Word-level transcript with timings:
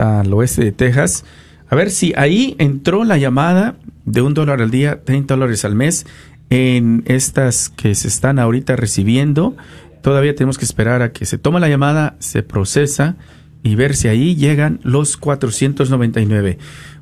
al 0.00 0.32
oeste 0.32 0.64
de 0.64 0.72
Texas. 0.72 1.24
A 1.68 1.76
ver 1.76 1.90
si 1.90 2.12
ahí 2.16 2.56
entró 2.58 3.04
la 3.04 3.18
llamada 3.18 3.76
de 4.04 4.22
un 4.22 4.34
dólar 4.34 4.60
al 4.60 4.70
día, 4.70 5.04
30 5.04 5.34
dólares 5.34 5.64
al 5.64 5.76
mes 5.76 6.06
en 6.48 7.04
estas 7.06 7.68
que 7.68 7.94
se 7.94 8.08
están 8.08 8.38
ahorita 8.38 8.74
recibiendo. 8.74 9.56
Todavía 10.02 10.34
tenemos 10.34 10.58
que 10.58 10.64
esperar 10.64 11.02
a 11.02 11.12
que 11.12 11.26
se 11.26 11.38
tome 11.38 11.60
la 11.60 11.68
llamada, 11.68 12.16
se 12.18 12.42
procesa 12.42 13.16
y 13.62 13.74
ver 13.74 13.94
si 13.94 14.08
ahí 14.08 14.34
llegan 14.34 14.80
los 14.82 15.16
499. 15.16 16.58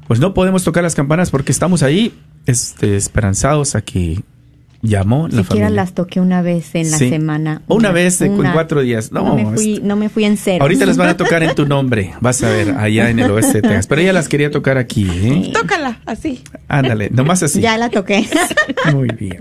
Pues 0.07 0.21
no 0.21 0.35
podemos 0.35 0.65
tocar 0.65 0.83
las 0.83 0.95
campanas 0.95 1.31
porque 1.31 1.53
estamos 1.53 1.83
ahí 1.83 2.13
este, 2.47 2.97
esperanzados 2.97 3.75
a 3.75 3.83
que 3.83 4.23
llamó 4.83 5.29
la 5.29 5.43
Siquiera 5.43 5.71
las 5.71 5.95
toqué 5.95 6.21
una 6.21 6.43
vez 6.43 6.75
en 6.75 6.91
la 6.91 6.99
semana. 6.99 7.63
Una, 7.69 7.91
vez 7.91 8.21
en 8.21 8.37
cuatro 8.37 8.83
días. 8.83 9.13
No, 9.13 9.35
me 9.35 9.57
fui, 9.57 9.81
no 9.83 9.97
me 9.97 10.09
fui 10.09 10.25
en 10.25 10.37
cero. 10.37 10.63
Ahorita 10.63 10.87
las 10.87 10.97
van 10.97 11.09
a 11.09 11.17
tocar 11.17 11.43
en 11.43 11.55
tu 11.55 11.67
nombre, 11.67 12.15
vas 12.21 12.43
a 12.43 12.51
ver, 12.51 12.71
allá 12.73 13.11
en 13.11 13.19
el 13.19 13.31
oeste 13.31 13.61
de 13.61 13.63
Texas. 13.63 13.87
Pero 13.87 14.03
ella 14.03 14.13
las 14.13 14.29
quería 14.29 14.51
tocar 14.51 14.79
aquí. 14.79 15.09
¿eh? 15.09 15.51
Tócala, 15.53 16.01
así. 16.07 16.43
Ándale, 16.69 17.11
nomás 17.11 17.43
así. 17.43 17.61
Ya 17.61 17.77
la 17.79 17.91
toqué. 17.91 18.29
Muy 18.93 19.09
bien. 19.09 19.39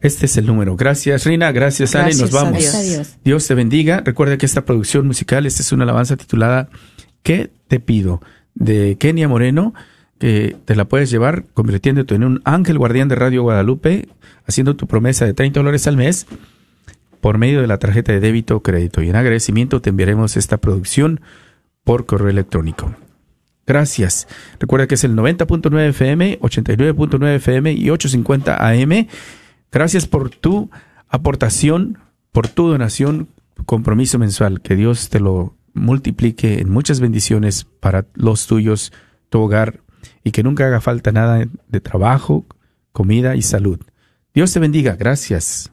Este 0.00 0.26
es 0.26 0.36
el 0.36 0.46
número. 0.46 0.76
Gracias, 0.76 1.24
Rina. 1.24 1.50
Gracias, 1.50 1.96
Ale. 1.96 2.14
Nos 2.14 2.30
vamos. 2.30 2.64
Dios. 3.24 3.46
te 3.46 3.54
bendiga. 3.54 4.00
Recuerda 4.04 4.38
que 4.38 4.46
esta 4.46 4.64
producción 4.64 5.06
musical, 5.06 5.46
esta 5.46 5.62
es 5.62 5.72
una 5.72 5.84
alabanza 5.84 6.16
titulada 6.16 6.68
¿Qué 7.22 7.50
te 7.66 7.80
pido? 7.80 8.20
de 8.54 8.96
Kenia 8.98 9.28
Moreno, 9.28 9.74
que 10.18 10.56
te 10.64 10.74
la 10.74 10.86
puedes 10.86 11.10
llevar 11.10 11.44
convirtiéndote 11.54 12.14
en 12.14 12.24
un 12.24 12.42
ángel 12.44 12.78
guardián 12.78 13.08
de 13.08 13.14
Radio 13.14 13.42
Guadalupe, 13.42 14.08
haciendo 14.46 14.76
tu 14.76 14.86
promesa 14.86 15.24
de 15.24 15.34
30 15.34 15.60
dólares 15.60 15.86
al 15.86 15.96
mes 15.96 16.26
por 17.20 17.38
medio 17.38 17.60
de 17.60 17.66
la 17.66 17.78
tarjeta 17.78 18.12
de 18.12 18.20
débito 18.20 18.56
o 18.56 18.62
crédito. 18.62 19.02
Y 19.02 19.08
en 19.08 19.16
agradecimiento 19.16 19.80
te 19.80 19.90
enviaremos 19.90 20.36
esta 20.36 20.58
producción 20.58 21.20
por 21.84 22.06
correo 22.06 22.28
electrónico. 22.28 22.94
Gracias. 23.68 24.26
Recuerda 24.58 24.86
que 24.86 24.94
es 24.94 25.04
el 25.04 25.14
90.9 25.14 25.90
FM, 25.90 26.40
89.9 26.40 27.34
FM 27.34 27.72
y 27.74 27.90
850 27.90 28.66
AM. 28.66 29.08
Gracias 29.70 30.06
por 30.06 30.30
tu 30.30 30.70
aportación, 31.06 31.98
por 32.32 32.48
tu 32.48 32.68
donación, 32.68 33.28
compromiso 33.66 34.18
mensual. 34.18 34.62
Que 34.62 34.74
Dios 34.74 35.10
te 35.10 35.20
lo 35.20 35.54
multiplique 35.74 36.60
en 36.60 36.70
muchas 36.70 37.00
bendiciones 37.00 37.64
para 37.64 38.06
los 38.14 38.46
tuyos, 38.46 38.90
tu 39.28 39.38
hogar, 39.40 39.80
y 40.24 40.30
que 40.30 40.42
nunca 40.42 40.66
haga 40.66 40.80
falta 40.80 41.12
nada 41.12 41.44
de 41.68 41.80
trabajo, 41.82 42.46
comida 42.92 43.36
y 43.36 43.42
salud. 43.42 43.80
Dios 44.32 44.50
te 44.50 44.60
bendiga. 44.60 44.96
Gracias. 44.96 45.70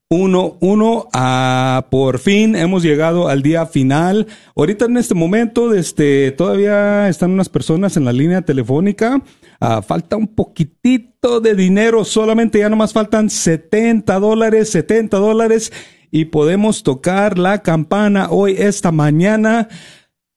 Uno, 0.10 0.58
uno, 0.62 1.10
ah, 1.12 1.88
por 1.92 2.20
fin 2.20 2.56
hemos 2.56 2.82
llegado 2.82 3.28
al 3.28 3.42
día 3.42 3.66
final. 3.66 4.28
Ahorita 4.56 4.86
en 4.86 4.96
este 4.96 5.16
momento, 5.16 5.74
este, 5.74 6.32
todavía 6.32 7.10
están 7.10 7.32
unas 7.32 7.50
personas 7.50 7.98
en 7.98 8.06
la 8.06 8.14
línea 8.14 8.42
telefónica. 8.42 9.22
Ah, 9.60 9.82
falta 9.82 10.16
un 10.16 10.28
poquitito 10.28 11.42
de 11.42 11.56
dinero, 11.56 12.06
solamente 12.06 12.60
ya 12.60 12.70
nomás 12.70 12.94
faltan 12.94 13.30
70 13.30 14.18
dólares, 14.20 14.70
70 14.70 15.18
dólares 15.18 15.74
y 16.10 16.26
podemos 16.26 16.84
tocar 16.84 17.38
la 17.38 17.62
campana 17.62 18.30
hoy, 18.30 18.56
esta 18.58 18.94
mañana. 18.94 19.68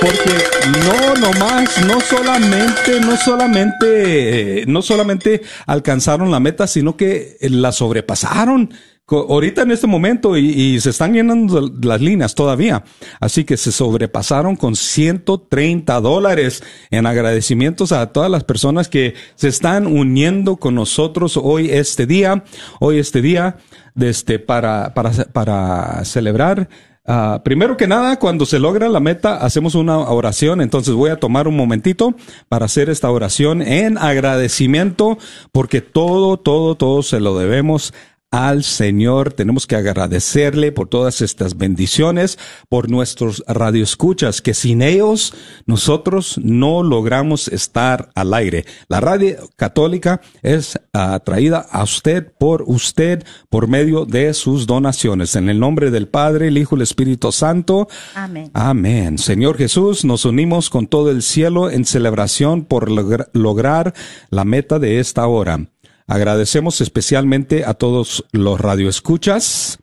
Porque 0.00 0.78
no, 0.78 1.16
nomás, 1.16 1.84
no 1.84 2.00
solamente, 2.00 2.98
no 3.02 3.18
solamente, 3.18 4.64
no 4.66 4.80
solamente 4.80 5.42
alcanzaron 5.66 6.30
la 6.30 6.40
meta, 6.40 6.66
sino 6.66 6.96
que 6.96 7.36
la 7.42 7.72
sobrepasaron 7.72 8.72
ahorita 9.16 9.62
en 9.62 9.70
este 9.70 9.86
momento 9.86 10.36
y, 10.36 10.80
se 10.80 10.90
están 10.90 11.12
llenando 11.12 11.70
las 11.82 12.00
líneas 12.00 12.34
todavía. 12.34 12.84
Así 13.20 13.44
que 13.44 13.56
se 13.56 13.72
sobrepasaron 13.72 14.56
con 14.56 14.76
130 14.76 16.00
dólares 16.00 16.62
en 16.90 17.06
agradecimientos 17.06 17.92
a 17.92 18.06
todas 18.12 18.30
las 18.30 18.44
personas 18.44 18.88
que 18.88 19.14
se 19.34 19.48
están 19.48 19.86
uniendo 19.86 20.56
con 20.56 20.74
nosotros 20.74 21.36
hoy 21.36 21.70
este 21.70 22.06
día, 22.06 22.44
hoy 22.78 22.98
este 22.98 23.20
día, 23.20 23.56
este, 23.96 24.38
para, 24.38 24.94
para, 24.94 25.10
para 25.32 26.04
celebrar 26.04 26.68
Uh, 27.10 27.42
primero 27.42 27.76
que 27.76 27.88
nada, 27.88 28.20
cuando 28.20 28.46
se 28.46 28.60
logra 28.60 28.88
la 28.88 29.00
meta, 29.00 29.38
hacemos 29.38 29.74
una 29.74 29.98
oración. 29.98 30.60
Entonces 30.60 30.94
voy 30.94 31.10
a 31.10 31.16
tomar 31.16 31.48
un 31.48 31.56
momentito 31.56 32.14
para 32.48 32.66
hacer 32.66 32.88
esta 32.88 33.10
oración 33.10 33.62
en 33.62 33.98
agradecimiento, 33.98 35.18
porque 35.50 35.80
todo, 35.80 36.36
todo, 36.36 36.76
todo 36.76 37.02
se 37.02 37.18
lo 37.18 37.36
debemos 37.36 37.94
al 38.30 38.64
Señor. 38.64 39.32
Tenemos 39.32 39.66
que 39.66 39.76
agradecerle 39.76 40.72
por 40.72 40.88
todas 40.88 41.20
estas 41.20 41.56
bendiciones, 41.56 42.38
por 42.68 42.90
nuestros 42.90 43.44
radioescuchas, 43.46 44.40
que 44.40 44.54
sin 44.54 44.82
ellos 44.82 45.34
nosotros 45.66 46.38
no 46.42 46.82
logramos 46.82 47.48
estar 47.48 48.10
al 48.14 48.34
aire. 48.34 48.64
La 48.88 49.00
radio 49.00 49.36
católica 49.56 50.20
es 50.42 50.78
atraída 50.92 51.66
a 51.70 51.82
usted 51.82 52.32
por 52.38 52.64
usted 52.66 53.24
por 53.48 53.68
medio 53.68 54.04
de 54.04 54.32
sus 54.34 54.66
donaciones. 54.66 55.36
En 55.36 55.48
el 55.48 55.58
nombre 55.58 55.90
del 55.90 56.08
Padre, 56.08 56.48
el 56.48 56.58
Hijo 56.58 56.76
y 56.76 56.78
el 56.78 56.82
Espíritu 56.82 57.32
Santo. 57.32 57.88
Amén. 58.14 58.50
Amén. 58.54 59.18
Señor 59.18 59.56
Jesús, 59.56 60.04
nos 60.04 60.24
unimos 60.24 60.70
con 60.70 60.86
todo 60.86 61.10
el 61.10 61.22
cielo 61.22 61.70
en 61.70 61.84
celebración 61.84 62.64
por 62.64 62.90
lograr 62.90 63.94
la 64.30 64.44
meta 64.44 64.78
de 64.78 65.00
esta 65.00 65.26
hora. 65.26 65.66
Agradecemos 66.10 66.80
especialmente 66.80 67.64
a 67.64 67.74
todos 67.74 68.24
los 68.32 68.60
radioescuchas 68.60 69.78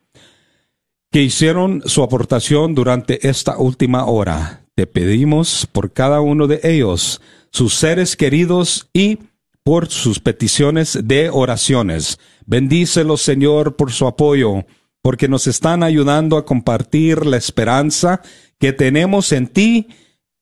que 1.10 1.24
hicieron 1.24 1.84
su 1.86 2.04
aportación 2.04 2.76
durante 2.76 3.30
esta 3.30 3.58
última 3.58 4.06
hora. 4.08 4.66
te 4.76 4.88
pedimos 4.88 5.70
por 5.72 5.94
cada 5.94 6.20
uno 6.20 6.48
de 6.48 6.60
ellos, 6.64 7.22
sus 7.50 7.76
seres 7.76 8.18
queridos 8.18 8.90
y 8.92 9.20
por 9.64 9.88
sus 9.88 10.20
peticiones 10.20 11.00
de 11.02 11.30
oraciones. 11.30 12.20
Bendícelos, 12.46 13.22
Señor, 13.22 13.78
por 13.78 13.94
su 13.94 14.06
apoyo, 14.06 14.66
porque 15.02 15.30
nos 15.30 15.48
están 15.48 15.82
ayudando 15.82 16.36
a 16.36 16.46
compartir 16.46 17.26
la 17.26 17.38
esperanza 17.38 18.22
que 18.60 18.74
tenemos 18.74 19.32
en 19.32 19.48
ti 19.48 19.88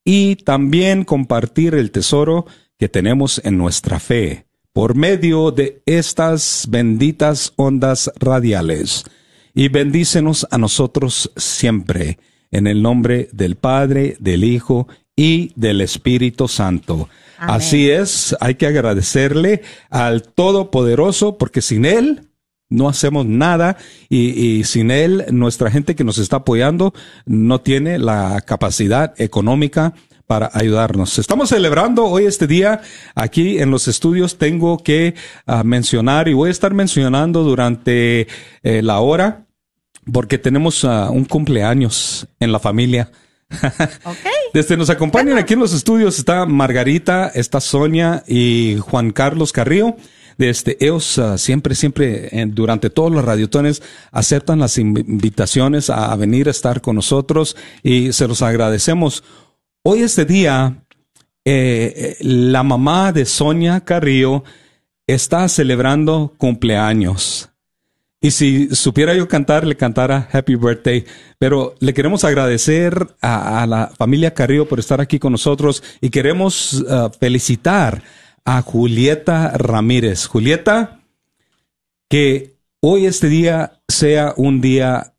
y 0.03 0.37
también 0.37 1.03
compartir 1.03 1.75
el 1.75 1.91
tesoro 1.91 2.47
que 2.79 2.89
tenemos 2.89 3.39
en 3.45 3.59
nuestra 3.59 3.99
fe 3.99 4.44
por 4.75 4.94
medio 4.94 5.51
de 5.51 5.82
estas 5.86 6.67
benditas 6.70 7.53
ondas 7.55 8.12
radiales. 8.20 9.05
Y 9.53 9.70
bendícenos 9.70 10.46
a 10.51 10.58
nosotros 10.58 11.32
siempre, 11.38 12.20
en 12.51 12.67
el 12.67 12.82
nombre 12.82 13.29
del 13.32 13.55
Padre, 13.55 14.17
del 14.20 14.44
Hijo 14.44 14.89
y 15.15 15.53
del 15.55 15.79
Espíritu 15.79 16.50
Santo. 16.50 17.08
Así 17.38 17.89
es, 17.89 18.36
hay 18.41 18.55
que 18.55 18.67
agradecerle 18.67 19.62
al 19.89 20.24
Todopoderoso, 20.24 21.38
porque 21.38 21.62
sin 21.62 21.86
Él 21.86 22.27
no 22.67 22.89
hacemos 22.89 23.25
nada 23.25 23.77
y, 24.10 24.58
y, 24.58 24.65
sin 24.65 24.91
Él 24.91 25.24
nuestra 25.32 25.72
gente 25.72 25.96
que 25.96 26.03
nos 26.03 26.17
está 26.17 26.38
apoyando 26.38 26.94
no 27.25 27.62
tiene 27.62 27.98
la 27.98 28.41
capacidad 28.41 29.13
económica 29.22 29.94
para 30.27 30.50
ayudarnos. 30.53 31.20
Estamos 31.20 31.50
celebrando 31.50 32.05
hoy 32.05 32.25
este 32.25 32.48
día 32.48 32.82
aquí 33.13 33.60
en 33.60 33.72
los 33.72 33.88
estudios. 33.88 34.38
Tengo 34.38 34.79
que 34.79 35.15
ah, 35.46 35.63
mencionar 35.63 36.27
y 36.27 36.34
voy 36.34 36.50
a 36.50 36.51
estar 36.51 36.74
mencionando 36.74 37.44
durante 37.44 38.27
eh, 38.63 38.82
la 38.82 39.00
hora 39.00 39.46
porque 40.12 40.38
tenemos 40.38 40.84
ah, 40.86 41.10
un 41.12 41.25
cumpleaños 41.25 42.27
en 42.39 42.51
la 42.51 42.60
familia. 42.60 43.12
Okay. 44.03 44.32
Desde 44.53 44.77
nos 44.77 44.89
acompañan 44.89 45.38
aquí 45.38 45.53
en 45.53 45.60
los 45.60 45.74
estudios 45.74 46.17
está 46.17 46.46
Margarita, 46.46 47.27
está 47.27 47.60
Sonia 47.60 48.24
y 48.27 48.77
Juan 48.79 49.12
Carlos 49.12 49.51
Carrillo. 49.51 49.96
Desde 50.38 50.77
ellos 50.79 51.17
ah, 51.20 51.38
siempre, 51.38 51.75
siempre, 51.75 52.29
durante 52.48 52.89
todos 52.89 53.12
los 53.12 53.24
radiotones, 53.24 53.84
aceptan 54.12 54.60
las 54.60 54.77
invitaciones 54.77 55.89
a, 55.89 56.12
a 56.12 56.15
venir 56.15 56.48
a 56.48 56.51
estar 56.51 56.82
con 56.82 56.96
nosotros 56.96 57.55
y 57.84 58.13
se 58.13 58.27
los 58.27 58.41
agradecemos. 58.41 59.24
Hoy 59.87 60.01
este 60.01 60.25
día, 60.25 60.83
eh, 61.45 62.17
la 62.21 62.63
mamá 62.63 63.11
de 63.11 63.23
Sonia 63.23 63.81
Carrillo 63.81 64.43
está 65.05 65.47
celebrando 65.47 66.33
cumpleaños. 66.39 67.51
Y 68.19 68.31
si 68.31 68.75
supiera 68.75 69.13
yo 69.13 69.27
cantar, 69.27 69.63
le 69.67 69.77
cantara 69.77 70.27
Happy 70.31 70.55
Birthday. 70.55 71.05
Pero 71.37 71.75
le 71.81 71.93
queremos 71.93 72.23
agradecer 72.23 73.09
a, 73.21 73.63
la 73.67 73.91
familia 73.95 74.33
Carrillo 74.33 74.67
por 74.67 74.79
estar 74.79 75.01
aquí 75.01 75.19
con 75.19 75.33
nosotros 75.33 75.83
y 76.01 76.09
queremos 76.09 76.81
uh, 76.81 77.11
felicitar 77.19 78.01
a 78.43 78.63
Julieta 78.63 79.49
Ramírez. 79.55 80.25
Julieta, 80.25 81.01
que 82.09 82.55
hoy 82.79 83.05
este 83.05 83.29
día 83.29 83.81
sea 83.87 84.33
un 84.35 84.61
día 84.61 85.13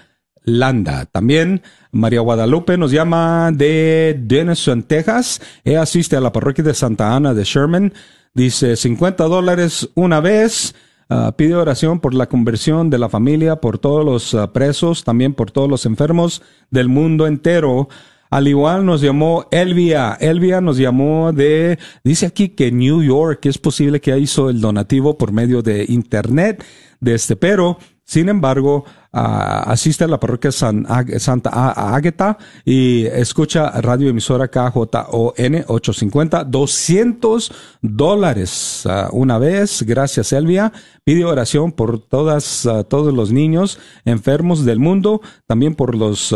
Landa. 0.43 1.05
También 1.05 1.62
María 1.91 2.21
Guadalupe 2.21 2.77
nos 2.77 2.91
llama 2.91 3.51
de 3.53 4.19
Denison, 4.19 4.83
Texas. 4.83 5.41
Ella 5.63 5.83
asiste 5.83 6.15
a 6.15 6.21
la 6.21 6.31
parroquia 6.31 6.63
de 6.63 6.74
Santa 6.74 7.15
Ana 7.15 7.33
de 7.33 7.43
Sherman. 7.43 7.93
Dice 8.33 8.75
50 8.75 9.25
dólares 9.25 9.89
una 9.95 10.19
vez. 10.19 10.75
Ah, 11.07 11.35
pide 11.38 11.53
oración 11.53 12.00
por 12.00 12.15
la 12.15 12.27
conversión 12.27 12.89
de 12.89 12.97
la 12.97 13.09
familia, 13.09 13.57
por 13.57 13.77
todos 13.77 14.03
los 14.03 14.50
presos, 14.51 15.03
también 15.03 15.35
por 15.35 15.51
todos 15.51 15.69
los 15.69 15.85
enfermos 15.85 16.41
del 16.71 16.89
mundo 16.89 17.27
entero. 17.27 17.89
Al 18.29 18.48
igual 18.48 18.86
nos 18.86 19.01
llamó 19.01 19.48
Elvia. 19.51 20.17
Elvia 20.20 20.62
nos 20.62 20.77
llamó 20.77 21.32
de, 21.32 21.79
dice 22.03 22.25
aquí 22.25 22.50
que 22.50 22.72
New 22.72 23.03
York, 23.03 23.46
es 23.46 23.58
posible 23.58 24.01
que 24.01 24.17
hizo 24.17 24.50
el 24.50 24.62
donativo 24.62 25.17
por 25.17 25.32
medio 25.32 25.62
de 25.62 25.86
internet 25.88 26.63
de 27.00 27.15
este, 27.15 27.36
pero 27.36 27.77
sin 28.03 28.29
embargo, 28.29 28.86
asiste 29.15 30.03
a 30.03 30.07
la 30.07 30.19
parroquia 30.19 30.51
San 30.51 30.86
Santa 31.19 31.95
Águeta 31.95 32.38
y 32.65 33.05
escucha 33.05 33.69
radio 33.81 34.10
emisora 34.10 34.50
KJON 34.50 35.34
850, 35.67 36.43
200 36.43 37.51
dólares 37.81 38.84
una 39.12 39.38
vez. 39.38 39.84
Gracias, 39.84 40.34
Elvia. 40.34 40.74
Pide 41.05 41.24
oración 41.24 41.72
por 41.72 42.00
todas, 42.00 42.67
todos 42.89 43.13
los 43.13 43.31
niños 43.31 43.79
enfermos 44.05 44.65
del 44.65 44.79
mundo, 44.79 45.22
también 45.45 45.75
por 45.75 45.95
los, 45.95 46.36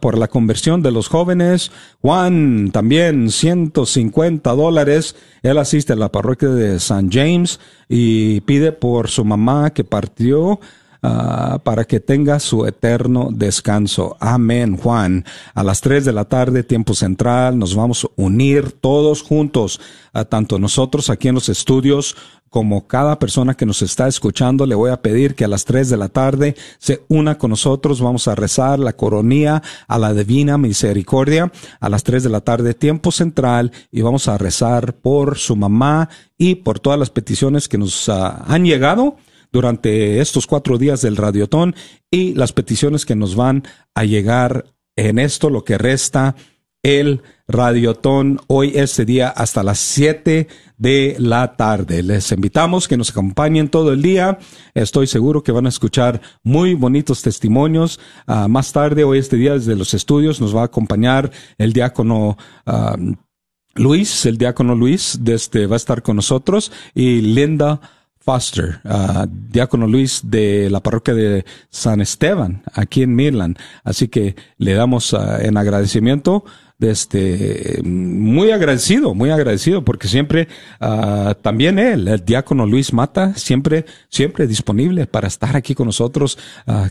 por 0.00 0.18
la 0.18 0.28
conversión 0.28 0.82
de 0.82 0.90
los 0.90 1.08
jóvenes. 1.08 1.70
Juan, 2.02 2.70
también 2.72 3.30
150 3.30 4.50
dólares. 4.52 5.16
Él 5.42 5.56
asiste 5.56 5.94
a 5.94 5.96
la 5.96 6.12
parroquia 6.12 6.48
de 6.48 6.80
San 6.80 7.10
James 7.10 7.60
y 7.88 8.40
pide 8.42 8.72
por 8.72 9.08
su 9.08 9.24
mamá 9.24 9.70
que 9.70 9.84
partió 9.84 10.60
Ah, 11.02 11.60
para 11.64 11.86
que 11.86 11.98
tenga 11.98 12.38
su 12.40 12.66
eterno 12.66 13.30
descanso. 13.32 14.18
Amén, 14.20 14.76
Juan. 14.76 15.24
A 15.54 15.62
las 15.62 15.80
tres 15.80 16.04
de 16.04 16.12
la 16.12 16.26
tarde, 16.26 16.62
tiempo 16.62 16.92
central, 16.92 17.58
nos 17.58 17.74
vamos 17.74 18.04
a 18.04 18.08
unir 18.16 18.72
todos 18.72 19.22
juntos, 19.22 19.80
a 20.12 20.26
tanto 20.26 20.58
nosotros 20.58 21.08
aquí 21.08 21.28
en 21.28 21.36
los 21.36 21.48
estudios 21.48 22.16
como 22.50 22.88
cada 22.88 23.18
persona 23.20 23.54
que 23.54 23.64
nos 23.64 23.80
está 23.80 24.08
escuchando, 24.08 24.66
le 24.66 24.74
voy 24.74 24.90
a 24.90 25.00
pedir 25.00 25.36
que 25.36 25.44
a 25.44 25.48
las 25.48 25.64
tres 25.64 25.88
de 25.88 25.96
la 25.96 26.08
tarde 26.08 26.56
se 26.78 27.04
una 27.08 27.38
con 27.38 27.50
nosotros. 27.50 28.02
Vamos 28.02 28.26
a 28.26 28.34
rezar 28.34 28.80
la 28.80 28.92
coronía 28.92 29.62
a 29.86 29.98
la 29.98 30.12
divina 30.12 30.58
misericordia 30.58 31.52
a 31.78 31.88
las 31.88 32.02
tres 32.02 32.24
de 32.24 32.28
la 32.28 32.40
tarde, 32.40 32.74
tiempo 32.74 33.12
central, 33.12 33.70
y 33.92 34.02
vamos 34.02 34.26
a 34.26 34.36
rezar 34.36 34.94
por 34.96 35.38
su 35.38 35.54
mamá 35.54 36.10
y 36.36 36.56
por 36.56 36.80
todas 36.80 36.98
las 36.98 37.10
peticiones 37.10 37.68
que 37.68 37.78
nos 37.78 38.08
ah, 38.08 38.44
han 38.48 38.64
llegado 38.64 39.16
durante 39.52 40.20
estos 40.20 40.46
cuatro 40.46 40.78
días 40.78 41.02
del 41.02 41.16
Radiotón 41.16 41.74
y 42.10 42.34
las 42.34 42.52
peticiones 42.52 43.04
que 43.04 43.16
nos 43.16 43.34
van 43.34 43.64
a 43.94 44.04
llegar 44.04 44.66
en 44.96 45.18
esto, 45.18 45.50
lo 45.50 45.64
que 45.64 45.78
resta 45.78 46.36
el 46.82 47.22
Radiotón 47.46 48.40
hoy 48.46 48.72
este 48.74 49.04
día 49.04 49.28
hasta 49.28 49.62
las 49.62 49.78
7 49.78 50.48
de 50.78 51.16
la 51.18 51.56
tarde. 51.56 52.02
Les 52.02 52.30
invitamos 52.32 52.88
que 52.88 52.96
nos 52.96 53.10
acompañen 53.10 53.68
todo 53.68 53.92
el 53.92 54.02
día. 54.02 54.38
Estoy 54.72 55.06
seguro 55.06 55.42
que 55.42 55.52
van 55.52 55.66
a 55.66 55.70
escuchar 55.70 56.20
muy 56.42 56.74
bonitos 56.74 57.22
testimonios. 57.22 58.00
Ah, 58.26 58.48
más 58.48 58.72
tarde, 58.72 59.04
hoy 59.04 59.18
este 59.18 59.36
día 59.36 59.54
desde 59.54 59.76
los 59.76 59.94
estudios 59.94 60.40
nos 60.40 60.54
va 60.56 60.62
a 60.62 60.66
acompañar 60.66 61.30
el 61.58 61.72
diácono 61.72 62.38
ah, 62.66 62.96
Luis, 63.74 64.26
el 64.26 64.38
diácono 64.38 64.74
Luis, 64.74 65.18
desde, 65.20 65.66
va 65.66 65.76
a 65.76 65.76
estar 65.76 66.02
con 66.02 66.16
nosotros 66.16 66.72
y 66.94 67.20
Linda 67.20 67.80
Foster, 68.30 68.78
uh, 68.84 69.26
diácono 69.28 69.88
Luis 69.88 70.20
de 70.22 70.70
la 70.70 70.78
parroquia 70.78 71.14
de 71.14 71.44
San 71.68 72.00
Esteban, 72.00 72.62
aquí 72.74 73.02
en 73.02 73.16
Midland. 73.16 73.58
Así 73.82 74.06
que 74.06 74.36
le 74.56 74.74
damos 74.74 75.12
uh, 75.12 75.40
en 75.40 75.56
agradecimiento 75.56 76.44
este, 76.78 77.80
muy 77.82 78.52
agradecido, 78.52 79.14
muy 79.14 79.30
agradecido, 79.30 79.84
porque 79.84 80.06
siempre, 80.06 80.46
uh, 80.80 81.34
también 81.42 81.80
él, 81.80 82.06
el 82.06 82.24
diácono 82.24 82.66
Luis 82.66 82.92
Mata, 82.92 83.34
siempre, 83.34 83.84
siempre 84.08 84.46
disponible 84.46 85.08
para 85.08 85.26
estar 85.26 85.56
aquí 85.56 85.74
con 85.74 85.86
nosotros. 85.86 86.38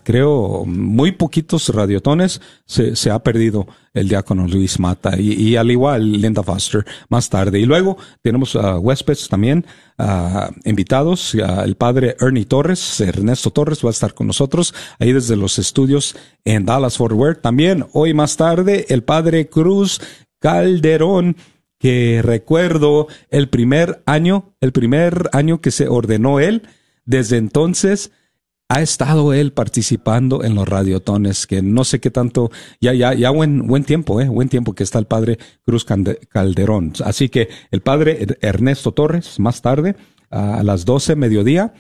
Creo, 0.04 0.66
muy 0.66 1.14
poquitos 1.14 1.70
radiotones 1.70 2.42
se, 2.66 2.98
se 2.98 3.12
ha 3.12 3.20
perdido 3.20 3.66
el 4.00 4.08
diácono 4.08 4.48
Luis 4.48 4.80
Mata 4.80 5.20
y, 5.20 5.56
al 5.56 5.72
igual 5.72 6.22
Linda 6.22 6.44
Foster 6.44 6.86
más 7.10 7.30
tarde. 7.30 7.60
Y 7.60 7.66
luego 7.66 7.98
tenemos 8.22 8.56
a 8.56 8.80
huéspedes 8.80 9.28
también, 9.28 9.66
uh, 9.98 10.52
invitados, 10.66 11.36
el 11.36 11.76
padre 11.76 12.16
Ernie 12.20 12.46
Torres, 12.46 13.02
Ernesto 13.02 13.52
Torres 13.52 13.84
va 13.84 13.90
a 13.90 13.92
estar 13.92 14.14
con 14.14 14.28
nosotros 14.28 14.74
ahí 15.00 15.12
desde 15.14 15.36
los 15.36 15.60
estudios 15.60 16.16
en 16.46 16.66
Dallas 16.66 16.98
Fort 16.98 17.14
Worth. 17.14 17.42
También 17.42 17.86
hoy 17.94 18.14
más 18.14 18.38
tarde 18.38 18.86
el 18.90 19.04
padre 19.04 19.50
Cruz 19.50 20.02
Calderón 20.40 21.36
que 21.80 22.22
recuerdo 22.22 23.08
el 23.30 23.50
primer 23.50 24.04
año, 24.06 24.54
el 24.60 24.74
primer 24.74 25.30
año 25.32 25.62
que 25.62 25.72
se 25.72 25.88
ordenó 25.88 26.40
él, 26.40 26.64
desde 27.06 27.38
entonces 27.38 28.12
ha 28.70 28.82
estado 28.82 29.34
él 29.34 29.52
participando 29.52 30.44
en 30.44 30.54
los 30.54 30.70
radiotones, 30.70 31.48
que 31.48 31.64
no 31.64 31.84
sé 31.84 32.00
qué 32.00 32.12
tanto, 32.12 32.52
ya, 32.80 32.94
ya, 32.94 33.16
ya 33.16 33.32
buen, 33.32 33.66
buen 33.66 33.84
tiempo, 33.84 34.22
eh, 34.22 34.30
buen 34.30 34.48
tiempo 34.48 34.74
que 34.74 34.84
está 34.84 35.00
el 35.00 35.08
padre 35.08 35.40
Cruz 35.66 35.86
Calderón. 35.86 36.94
Así 37.04 37.30
que 37.30 37.50
el 37.72 37.82
padre 37.82 38.28
Ernesto 38.42 38.92
Torres, 38.92 39.40
más 39.40 39.64
tarde, 39.64 39.96
a 40.30 40.62
las 40.62 40.86
12 40.86 41.16
mediodía, 41.16 41.74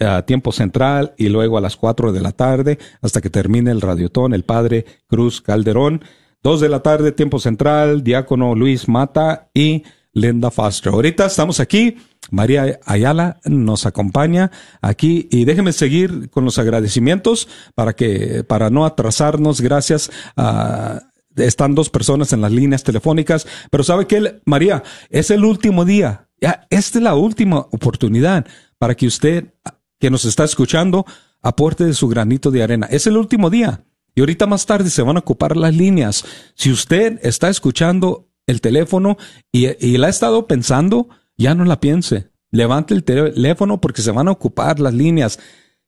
a 0.00 0.22
tiempo 0.22 0.50
central, 0.50 1.14
y 1.16 1.28
luego 1.28 1.58
a 1.58 1.60
las 1.60 1.76
4 1.76 2.12
de 2.12 2.20
la 2.20 2.32
tarde, 2.32 2.78
hasta 3.00 3.20
que 3.20 3.30
termine 3.30 3.70
el 3.70 3.80
radiotón, 3.80 4.34
el 4.34 4.42
padre 4.42 4.84
Cruz 5.06 5.40
Calderón. 5.40 6.02
Dos 6.42 6.60
de 6.60 6.68
la 6.68 6.80
tarde, 6.80 7.12
tiempo 7.12 7.38
central, 7.38 8.02
diácono 8.02 8.56
Luis 8.56 8.88
Mata 8.88 9.48
y 9.54 9.84
Linda 10.12 10.50
Foster. 10.50 10.92
Ahorita 10.92 11.26
estamos 11.26 11.60
aquí. 11.60 11.96
María 12.30 12.78
Ayala 12.86 13.40
nos 13.44 13.84
acompaña 13.84 14.50
aquí 14.80 15.28
y 15.30 15.44
déjeme 15.44 15.72
seguir 15.72 16.30
con 16.30 16.44
los 16.44 16.58
agradecimientos 16.58 17.48
para 17.74 17.94
que, 17.94 18.44
para 18.44 18.70
no 18.70 18.86
atrasarnos, 18.86 19.60
gracias 19.60 20.10
a, 20.36 21.02
están 21.36 21.74
dos 21.74 21.90
personas 21.90 22.32
en 22.32 22.40
las 22.40 22.52
líneas 22.52 22.84
telefónicas, 22.84 23.46
pero 23.70 23.84
sabe 23.84 24.06
que 24.06 24.40
María, 24.44 24.82
es 25.10 25.30
el 25.30 25.44
último 25.44 25.84
día. 25.84 26.28
Ya, 26.40 26.66
esta 26.70 26.98
es 26.98 27.04
la 27.04 27.14
última 27.14 27.58
oportunidad 27.58 28.46
para 28.78 28.94
que 28.94 29.06
usted, 29.06 29.54
que 29.98 30.10
nos 30.10 30.24
está 30.24 30.44
escuchando, 30.44 31.06
aporte 31.40 31.84
de 31.84 31.94
su 31.94 32.08
granito 32.08 32.50
de 32.50 32.62
arena. 32.62 32.86
Es 32.90 33.06
el 33.06 33.16
último 33.16 33.50
día. 33.50 33.84
Y 34.14 34.20
ahorita 34.20 34.46
más 34.46 34.66
tarde 34.66 34.90
se 34.90 35.02
van 35.02 35.16
a 35.16 35.20
ocupar 35.20 35.56
las 35.56 35.74
líneas. 35.74 36.24
Si 36.54 36.70
usted 36.70 37.18
está 37.22 37.48
escuchando 37.48 38.28
el 38.52 38.60
teléfono 38.60 39.16
y, 39.50 39.66
y 39.84 39.98
la 39.98 40.06
ha 40.06 40.10
estado 40.10 40.46
pensando, 40.46 41.08
ya 41.36 41.54
no 41.54 41.64
la 41.64 41.80
piense. 41.80 42.30
Levante 42.50 42.94
el 42.94 43.02
teléfono 43.02 43.80
porque 43.80 44.02
se 44.02 44.10
van 44.12 44.28
a 44.28 44.32
ocupar 44.32 44.78
las 44.78 44.94
líneas. 44.94 45.38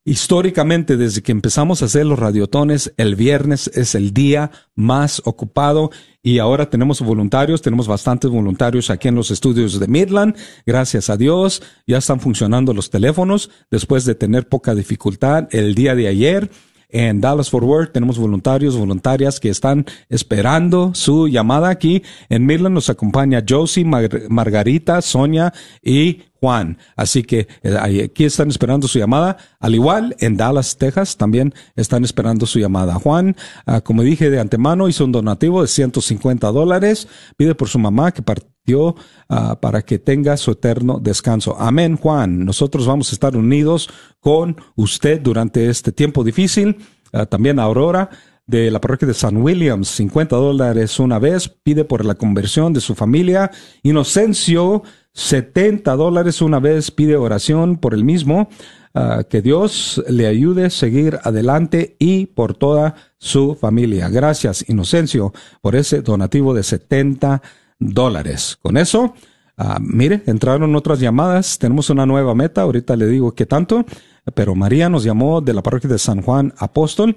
Históricamente, 0.07 0.99
desde 0.99 1.23
que 1.23 1.33
empezamos 1.33 1.81
a 1.81 1.87
hacer 1.87 2.05
los 2.05 2.19
radiotones, 2.19 2.93
el 2.99 3.17
viernes 3.17 3.69
es 3.73 3.95
el 3.95 4.13
día 4.13 4.51
más 4.75 5.23
ocupado 5.25 5.91
y 6.23 6.41
ahora 6.41 6.69
tenemos 6.69 7.01
voluntarios, 7.01 7.63
tenemos 7.63 7.89
bastantes 7.89 8.31
voluntarios 8.31 8.91
aquí 8.91 9.09
en 9.09 9.15
los 9.15 9.31
estudios 9.31 9.81
de 9.81 9.89
Midland. 9.89 10.37
Gracias 10.67 11.09
a 11.09 11.17
Dios, 11.17 11.63
ya 11.87 11.99
están 11.99 12.21
funcionando 12.21 12.75
los 12.75 12.91
teléfonos 12.91 13.51
después 13.71 14.05
de 14.05 14.15
tener 14.15 14.47
poca 14.47 14.75
dificultad 14.75 15.49
el 15.53 15.75
día 15.75 15.95
de 15.95 16.09
ayer. 16.09 16.51
En 16.95 17.21
Dallas 17.21 17.51
Fort 17.51 17.67
Worth 17.67 17.93
tenemos 17.93 18.19
voluntarios, 18.19 18.77
voluntarias 18.77 19.41
que 19.41 19.49
están 19.49 19.85
esperando 20.09 20.95
su 20.95 21.27
llamada 21.27 21.69
aquí. 21.69 22.05
En 22.29 22.47
Midland 22.47 22.73
nos 22.73 22.89
acompaña 22.89 23.43
Josie, 23.47 23.85
Margarita, 23.85 25.03
Sonia 25.03 25.53
y 25.83 26.23
Juan. 26.39 26.79
Así 26.95 27.25
que 27.25 27.49
eh, 27.65 28.05
aquí 28.05 28.25
están 28.25 28.49
esperando 28.49 28.87
su 28.87 29.01
llamada. 29.01 29.39
Al 29.59 29.75
igual, 29.75 30.15
en 30.21 30.37
Dallas, 30.37 30.79
Texas, 30.79 31.17
también 31.17 31.53
están 31.75 32.05
esperando 32.05 32.47
su 32.47 32.61
llamada. 32.61 32.95
Juan, 32.95 33.35
ah, 33.67 33.81
como 33.81 34.03
dije 34.03 34.31
de 34.31 34.39
antemano, 34.39 34.87
hizo 34.87 35.05
un 35.05 35.11
donativo 35.11 35.63
de 35.63 35.67
150 35.67 36.47
dólares. 36.53 37.09
Pide 37.37 37.57
por 37.57 37.69
su 37.69 37.81
mamá 37.81 38.13
que 38.13 38.23
partió 38.65 38.97
ah, 39.29 39.59
para 39.61 39.83
que 39.83 39.99
tenga 39.99 40.37
su 40.37 40.53
eterno 40.53 40.99
descanso. 41.01 41.57
Amén, 41.59 41.97
Juan. 41.97 42.45
Nosotros 42.45 42.87
vamos 42.87 43.11
a 43.11 43.15
estar 43.15 43.37
unidos 43.37 43.91
con 44.21 44.57
usted 44.77 45.21
durante 45.21 45.69
este 45.69 45.93
tiempo 45.93 46.25
difícil. 46.25 46.79
Ah, 47.13 47.27
también 47.27 47.59
Aurora 47.59 48.09
de 48.47 48.71
la 48.71 48.81
parroquia 48.81 49.09
de 49.09 49.15
San 49.15 49.39
Williams, 49.39 49.89
50 49.89 50.37
dólares 50.37 50.99
una 50.99 51.19
vez, 51.19 51.49
pide 51.49 51.85
por 51.85 52.05
la 52.05 52.15
conversión 52.15 52.73
de 52.73 52.81
su 52.81 52.95
familia. 52.95 53.51
Inocencio, 53.83 54.83
70 55.13 55.95
dólares 55.97 56.43
una 56.43 56.59
vez 56.59 56.91
pide 56.91 57.17
oración 57.17 57.77
por 57.77 57.93
el 57.93 58.05
mismo. 58.05 58.49
Ah, 58.95 59.25
que 59.29 59.43
Dios 59.43 60.03
le 60.09 60.27
ayude 60.27 60.67
a 60.67 60.71
seguir 60.71 61.19
adelante 61.23 61.97
y 61.99 62.27
por 62.27 62.55
toda 62.55 62.95
su 63.19 63.57
familia. 63.57 64.09
Gracias, 64.09 64.65
Inocencio, 64.69 65.35
por 65.61 65.75
ese 65.75 66.01
donativo 66.01 66.55
de 66.55 66.63
70 66.63 67.29
dólares. 67.29 67.64
Con 68.63 68.77
eso, 68.77 69.15
uh, 69.59 69.81
mire, 69.81 70.23
entraron 70.27 70.75
otras 70.77 71.01
llamadas. 71.01 71.59
Tenemos 71.59 71.91
una 71.91 72.07
nueva 72.07 72.35
meta. 72.35 72.63
Ahorita 72.63 72.97
le 72.97 73.07
digo 73.07 73.35
qué 73.35 73.47
tanto. 73.47 73.85
Pero 74.35 74.55
María 74.55 74.89
nos 74.89 75.05
llamó 75.05 75.41
de 75.41 75.53
la 75.53 75.63
parroquia 75.63 75.91
de 75.91 75.99
San 75.99 76.23
Juan 76.23 76.55
Apóstol 76.59 77.17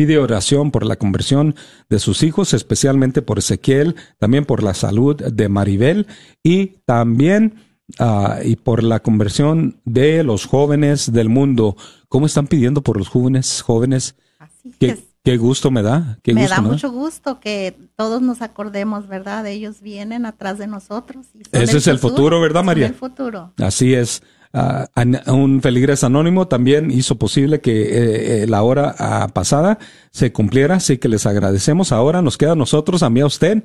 Pide 0.00 0.16
oración 0.16 0.70
por 0.70 0.86
la 0.86 0.96
conversión 0.96 1.54
de 1.90 1.98
sus 1.98 2.22
hijos, 2.22 2.54
especialmente 2.54 3.20
por 3.20 3.38
Ezequiel, 3.38 3.96
también 4.18 4.46
por 4.46 4.62
la 4.62 4.72
salud 4.72 5.14
de 5.16 5.48
Maribel 5.50 6.06
y 6.42 6.78
también 6.86 7.56
uh, 7.98 8.42
y 8.42 8.56
por 8.56 8.82
la 8.82 9.00
conversión 9.00 9.80
de 9.84 10.24
los 10.24 10.46
jóvenes 10.46 11.12
del 11.12 11.28
mundo. 11.28 11.76
¿Cómo 12.08 12.24
están 12.24 12.46
pidiendo 12.46 12.82
por 12.82 12.96
los 12.96 13.08
jóvenes? 13.08 13.60
Jóvenes. 13.60 14.14
Así 14.38 14.72
¿Qué, 14.80 14.98
qué 15.24 15.36
gusto 15.36 15.70
me 15.70 15.82
da. 15.82 16.18
Qué 16.22 16.34
me 16.34 16.46
da 16.48 16.60
mucho 16.60 16.90
gusto 16.90 17.40
que 17.40 17.76
todos 17.96 18.22
nos 18.22 18.42
acordemos, 18.42 19.08
¿verdad? 19.08 19.46
Ellos 19.46 19.80
vienen 19.80 20.26
atrás 20.26 20.58
de 20.58 20.66
nosotros. 20.66 21.26
Ese 21.52 21.78
es 21.78 21.86
el 21.86 21.98
futuro, 21.98 22.40
¿verdad, 22.40 22.64
María? 22.64 22.86
el 22.86 22.94
futuro. 22.94 23.52
Así 23.58 23.94
es. 23.94 24.22
Uh, 24.52 25.32
un 25.32 25.62
feligres 25.62 26.02
anónimo 26.02 26.48
también 26.48 26.90
hizo 26.90 27.16
posible 27.16 27.60
que 27.60 27.82
eh, 27.82 28.42
eh, 28.42 28.46
la 28.48 28.64
hora 28.64 28.96
uh, 28.98 29.32
pasada 29.32 29.78
se 30.10 30.32
cumpliera, 30.32 30.76
así 30.76 30.98
que 30.98 31.08
les 31.08 31.24
agradecemos. 31.24 31.92
Ahora 31.92 32.20
nos 32.20 32.36
queda 32.36 32.52
a 32.52 32.56
nosotros, 32.56 33.04
a 33.04 33.10
mí 33.10 33.20
a 33.20 33.26
usted, 33.26 33.62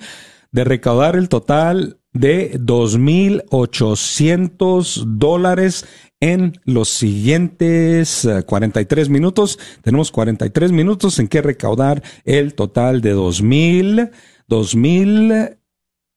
de 0.51 0.63
recaudar 0.63 1.15
el 1.15 1.29
total 1.29 1.99
de 2.13 2.59
2.800 2.59 5.03
dólares 5.05 5.85
en 6.19 6.53
los 6.63 6.89
siguientes 6.89 8.27
43 8.45 9.09
minutos. 9.09 9.57
Tenemos 9.81 10.11
43 10.11 10.71
minutos 10.71 11.17
en 11.19 11.27
que 11.27 11.41
recaudar 11.41 12.03
el 12.23 12.53
total 12.55 13.01
de 13.01 13.15
2.000, 13.15 14.11
2.000 14.49 15.57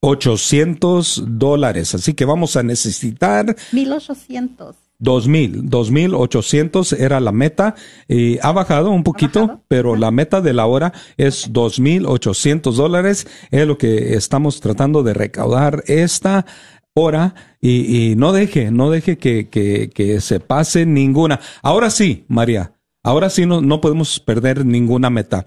800 0.00 1.24
dólares. 1.26 1.94
Así 1.94 2.14
que 2.14 2.24
vamos 2.24 2.56
a 2.56 2.62
necesitar. 2.62 3.56
1800. 3.72 4.76
2000, 4.98 5.68
2800 5.68 6.92
era 6.94 7.20
la 7.20 7.32
meta 7.32 7.74
y 8.08 8.38
ha 8.42 8.52
bajado 8.52 8.90
un 8.90 9.04
poquito, 9.04 9.62
pero 9.68 9.96
la 9.96 10.10
meta 10.10 10.40
de 10.40 10.52
la 10.52 10.66
hora 10.66 10.92
es 11.16 11.48
2800 11.52 12.76
dólares. 12.76 13.26
Es 13.50 13.66
lo 13.66 13.78
que 13.78 14.14
estamos 14.14 14.60
tratando 14.60 15.02
de 15.02 15.14
recaudar 15.14 15.84
esta 15.86 16.46
hora 16.94 17.34
y, 17.60 18.10
y 18.10 18.16
no 18.16 18.32
deje, 18.32 18.70
no 18.70 18.90
deje 18.90 19.18
que, 19.18 19.48
que, 19.48 19.90
que, 19.90 20.20
se 20.20 20.40
pase 20.40 20.84
ninguna. 20.84 21.40
Ahora 21.62 21.90
sí, 21.90 22.24
María, 22.28 22.72
ahora 23.04 23.30
sí 23.30 23.46
no, 23.46 23.60
no 23.60 23.80
podemos 23.80 24.18
perder 24.20 24.66
ninguna 24.66 25.10
meta. 25.10 25.46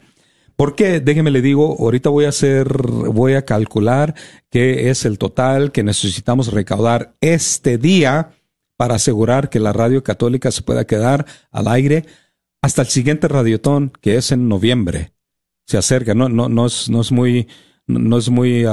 Porque, 0.56 1.00
déjeme 1.00 1.32
le 1.32 1.42
digo, 1.42 1.76
ahorita 1.80 2.10
voy 2.10 2.26
a 2.26 2.30
hacer, 2.30 2.68
voy 2.68 3.34
a 3.34 3.46
calcular 3.46 4.14
qué 4.50 4.90
es 4.90 5.06
el 5.06 5.18
total 5.18 5.72
que 5.72 5.84
necesitamos 5.84 6.54
recaudar 6.54 7.16
este 7.20 7.78
día 7.78 8.30
para 8.82 8.96
asegurar 8.96 9.52
que 9.52 9.60
la 9.60 9.74
radio 9.74 10.04
católica 10.04 10.50
se 10.50 10.64
pueda 10.64 10.86
quedar 10.88 11.28
al 11.52 11.68
aire 11.68 12.04
hasta 12.64 12.82
el 12.82 12.88
siguiente 12.88 13.28
radiotón, 13.28 13.94
que 14.02 14.16
es 14.16 14.32
en 14.32 14.50
noviembre. 14.50 15.14
Se 15.68 15.78
acerca, 15.78 16.16
no, 16.16 16.30
no, 16.30 16.50
no 16.50 16.66
es, 16.66 16.90
no 16.90 17.02
es 17.02 17.12
muy, 17.12 17.48
no 17.86 18.18
es 18.18 18.30
muy 18.30 18.66
uh, 18.66 18.72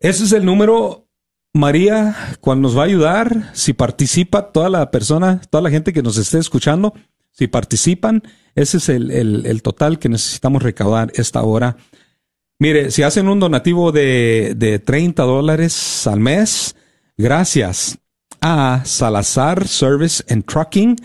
Ese 0.00 0.24
es 0.24 0.32
el 0.32 0.44
número 0.44 1.02
María, 1.54 2.16
cuando 2.40 2.68
nos 2.68 2.76
va 2.76 2.82
a 2.82 2.86
ayudar, 2.86 3.50
si 3.52 3.74
participa 3.74 4.52
toda 4.52 4.70
la 4.70 4.90
persona, 4.90 5.40
toda 5.50 5.62
la 5.62 5.70
gente 5.70 5.92
que 5.92 6.02
nos 6.02 6.16
esté 6.16 6.38
escuchando, 6.38 6.94
si 7.30 7.46
participan, 7.46 8.22
ese 8.54 8.78
es 8.78 8.88
el, 8.88 9.10
el, 9.10 9.62
total 9.62 9.98
que 9.98 10.08
necesitamos 10.08 10.62
recaudar 10.62 11.12
esta 11.14 11.42
hora. 11.42 11.76
Mire, 12.58 12.90
si 12.90 13.02
hacen 13.02 13.28
un 13.28 13.38
donativo 13.38 13.92
de, 13.92 14.54
de 14.56 14.78
30 14.78 15.22
dólares 15.24 16.06
al 16.06 16.20
mes, 16.20 16.74
gracias 17.18 17.98
a 18.40 18.82
Salazar 18.84 19.68
Service 19.68 20.24
and 20.28 20.46
Trucking. 20.46 20.96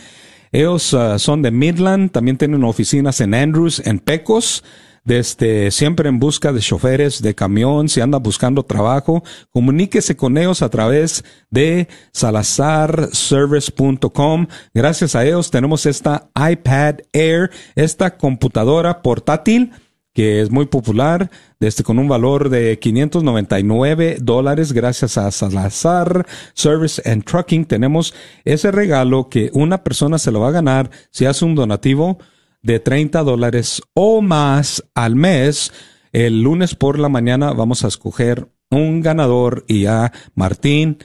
Ellos 0.52 0.94
uh, 0.94 1.20
son 1.20 1.42
de 1.42 1.52
Midland, 1.52 2.12
también 2.12 2.38
tienen 2.38 2.64
oficinas 2.64 3.22
en 3.22 3.34
Andrews, 3.34 3.82
en 3.86 4.00
Pecos 4.00 4.64
desde 5.08 5.72
siempre 5.72 6.08
en 6.10 6.20
busca 6.20 6.52
de 6.52 6.60
choferes 6.60 7.22
de 7.22 7.34
camión, 7.34 7.88
si 7.88 8.02
anda 8.02 8.20
buscando 8.20 8.64
trabajo, 8.64 9.24
comuníquese 9.52 10.18
con 10.18 10.38
ellos 10.38 10.62
a 10.62 10.68
través 10.68 11.24
de 11.50 11.88
salazarservice.com. 12.12 14.48
Gracias 14.74 15.16
a 15.16 15.26
ellos 15.26 15.50
tenemos 15.50 15.86
esta 15.86 16.28
iPad 16.36 16.96
Air, 17.14 17.52
esta 17.76 18.18
computadora 18.18 19.02
portátil 19.02 19.72
que 20.18 20.42
es 20.42 20.50
muy 20.50 20.66
popular, 20.66 21.30
desde 21.60 21.84
con 21.84 22.00
un 22.00 22.08
valor 22.08 22.50
de 22.50 22.80
599 22.80 24.18
dólares 24.20 24.74
gracias 24.74 25.16
a 25.16 25.30
Salazar 25.30 26.26
Service 26.56 27.00
and 27.08 27.24
Trucking. 27.24 27.66
Tenemos 27.66 28.16
ese 28.44 28.72
regalo 28.72 29.30
que 29.30 29.52
una 29.54 29.84
persona 29.84 30.18
se 30.18 30.32
lo 30.32 30.40
va 30.40 30.48
a 30.48 30.54
ganar 30.54 30.90
si 31.12 31.26
hace 31.26 31.46
un 31.46 31.54
donativo 31.54 32.18
de 32.64 32.80
30 32.80 33.22
dólares 33.22 33.84
o 33.94 34.24
más 34.24 34.84
al 34.96 35.16
mes. 35.16 35.72
El 36.12 36.42
lunes 36.42 36.74
por 36.74 36.98
la 36.98 37.10
mañana 37.10 37.54
vamos 37.54 37.84
a 37.84 37.88
escoger 37.88 38.50
un 38.72 39.02
ganador 39.02 39.66
y 39.68 39.86
a 39.86 40.12
Martín, 40.34 40.98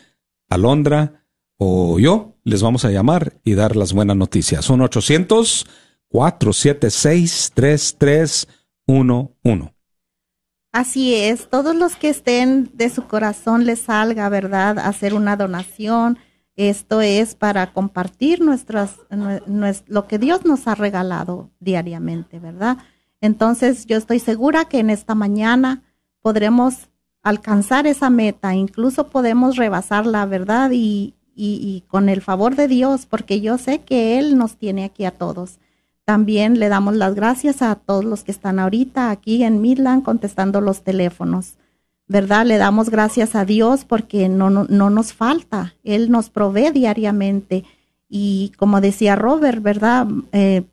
Alondra 0.49 1.27
o 1.59 1.99
yo 1.99 2.39
les 2.45 2.63
vamos 2.63 2.87
a 2.87 2.91
llamar 2.91 3.35
y 3.45 3.57
dar 3.57 3.77
las 3.77 3.93
buenas 3.93 4.17
noticias. 4.17 4.65
1-800-476-3311. 8.89 9.75
Así 10.73 11.15
es, 11.15 11.51
todos 11.51 11.77
los 11.77 11.97
que 11.97 12.09
estén 12.09 12.71
de 12.73 12.89
su 12.89 13.07
corazón 13.07 13.67
les 13.67 13.81
salga, 13.81 14.29
¿verdad? 14.31 14.79
Hacer 14.79 15.13
una 15.13 15.37
donación 15.37 16.19
esto 16.57 17.01
es 17.01 17.35
para 17.35 17.73
compartir 17.73 18.41
nuestras, 18.43 18.99
lo 19.87 20.07
que 20.07 20.19
Dios 20.19 20.45
nos 20.45 20.69
ha 20.69 20.75
regalado 20.75 21.51
diariamente, 21.61 22.39
¿verdad? 22.39 22.77
Entonces 23.21 23.87
yo 23.87 23.97
estoy 23.97 24.19
segura 24.19 24.67
que 24.67 24.79
en 24.79 24.91
esta 24.91 25.15
mañana 25.15 25.83
podremos 26.21 26.91
alcanzar 27.23 27.87
esa 27.87 28.11
meta, 28.11 28.55
incluso 28.55 29.09
podemos 29.09 29.57
rebasar 29.57 30.05
la 30.07 30.27
verdad 30.27 30.71
y, 30.73 31.15
y, 31.35 31.85
con 31.89 32.11
el 32.11 32.21
favor 32.21 32.55
de 32.55 32.69
Dios, 32.69 33.07
porque 33.07 33.41
yo 33.41 33.57
sé 33.57 33.79
que 33.81 34.19
Él 34.19 34.37
nos 34.37 34.57
tiene 34.57 34.85
aquí 34.85 35.07
a 35.07 35.13
todos. 35.13 35.59
También 36.05 36.59
le 36.59 36.69
damos 36.69 36.97
las 36.97 37.15
gracias 37.15 37.63
a 37.63 37.75
todos 37.77 38.05
los 38.05 38.25
que 38.25 38.33
están 38.33 38.59
ahorita 38.59 39.11
aquí 39.11 39.45
en 39.45 39.61
Midland 39.61 40.03
contestando 40.03 40.61
los 40.61 40.83
teléfonos. 40.83 41.57
¿verdad? 42.13 42.47
Le 42.47 42.59
damos 42.59 42.91
gracias 42.91 43.35
a 43.35 43.45
Dios 43.45 43.85
porque 43.85 44.29
no, 44.29 44.51
no, 44.51 44.91
nos 44.91 45.13
falta, 45.13 45.75
Él 45.83 46.11
nos 46.11 46.31
provee 46.31 46.71
diariamente. 46.71 47.65
Y 48.09 48.53
como 48.59 48.81
decía 48.81 49.17
Robert, 49.17 49.63
¿verdad? 49.63 50.07
Eh, 50.33 50.65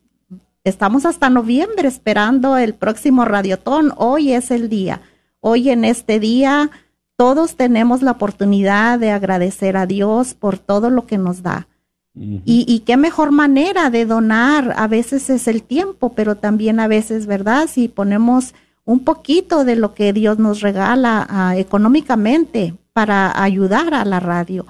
estamos 0.62 1.06
hasta 1.06 1.30
noviembre 1.30 1.88
esperando 1.88 2.58
el 2.58 2.74
próximo 2.74 3.24
radiotón. 3.24 3.92
Hoy 3.96 4.32
es 4.32 4.50
el 4.50 4.68
día. 4.68 5.00
Hoy 5.40 5.70
en 5.70 5.86
este 5.86 6.20
día 6.20 6.70
todos 7.16 7.56
tenemos 7.56 8.02
la 8.02 8.12
oportunidad 8.12 8.98
de 8.98 9.10
agradecer 9.10 9.76
a 9.76 9.86
Dios 9.86 10.34
por 10.34 10.58
todo 10.58 10.90
lo 10.90 11.06
que 11.06 11.16
nos 11.16 11.42
da. 11.42 11.66
Y, 12.14 12.42
y, 12.44 12.80
qué 12.80 12.96
mejor 12.96 13.30
manera 13.30 13.88
de 13.88 14.04
donar. 14.04 14.74
A 14.76 14.88
veces 14.88 15.30
es 15.30 15.46
el 15.46 15.62
tiempo, 15.62 16.12
pero 16.14 16.36
también 16.36 16.80
a 16.80 16.88
veces, 16.88 17.26
¿verdad? 17.26 17.68
Si 17.72 17.86
ponemos 17.88 18.52
un 18.84 19.04
poquito 19.04 19.64
de 19.64 19.76
lo 19.76 19.94
que 19.94 20.12
Dios 20.12 20.38
nos 20.38 20.60
regala 20.60 21.24
ah, 21.30 21.56
económicamente 21.56 22.74
para 22.92 23.40
ayudar 23.42 23.94
a 23.94 24.04
la 24.04 24.18
radio, 24.18 24.66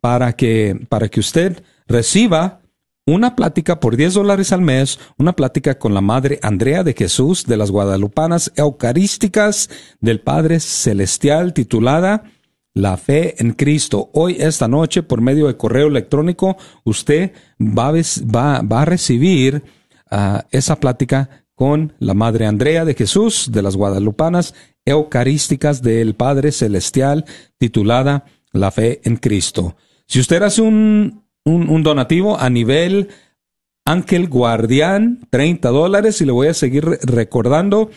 para 0.00 0.32
que, 0.32 0.86
para 0.88 1.10
que 1.10 1.20
usted 1.20 1.62
reciba 1.86 2.60
una 3.06 3.36
plática 3.36 3.80
por 3.80 3.96
10 3.96 4.14
dólares 4.14 4.52
al 4.52 4.62
mes, 4.62 4.98
una 5.18 5.34
plática 5.34 5.78
con 5.78 5.92
la 5.92 6.00
Madre 6.00 6.38
Andrea 6.42 6.82
de 6.84 6.94
Jesús 6.94 7.44
de 7.44 7.58
las 7.58 7.70
Guadalupanas 7.70 8.50
Eucarísticas 8.56 9.68
del 10.00 10.20
Padre 10.20 10.58
Celestial 10.58 11.52
titulada 11.52 12.24
La 12.72 12.96
Fe 12.96 13.34
en 13.42 13.52
Cristo. 13.52 14.10
Hoy, 14.14 14.36
esta 14.40 14.68
noche, 14.68 15.02
por 15.02 15.20
medio 15.20 15.48
de 15.48 15.56
correo 15.58 15.88
electrónico, 15.88 16.56
usted 16.84 17.32
va 17.60 17.90
a, 17.90 18.84
recibir 18.86 19.62
ah, 20.10 20.46
esa 20.50 20.80
plática 20.80 21.44
con 21.54 21.92
la 21.98 22.14
Madre 22.14 22.46
Andrea 22.46 22.86
de 22.86 22.94
Jesús 22.94 23.50
de 23.52 23.62
las 23.62 23.76
Guadalupanas 23.76 24.54
Eucarísticas 24.86 25.82
del 25.82 26.14
Padre 26.14 26.52
Celestial 26.52 27.26
titulada 27.58 28.24
La 28.52 28.70
Fe 28.70 29.02
en 29.04 29.16
Cristo. 29.16 29.76
Si 30.06 30.20
usted 30.20 30.42
hace 30.42 30.62
un, 30.62 31.23
un, 31.44 31.82
donativo 31.82 32.38
a 32.38 32.50
nivel 32.50 33.08
Ángel 33.84 34.28
Guardián, 34.28 35.26
30 35.30 35.68
dólares, 35.68 36.20
y 36.20 36.24
le 36.24 36.32
voy 36.32 36.48
a 36.48 36.54
seguir 36.54 36.84
recordando, 37.02 37.90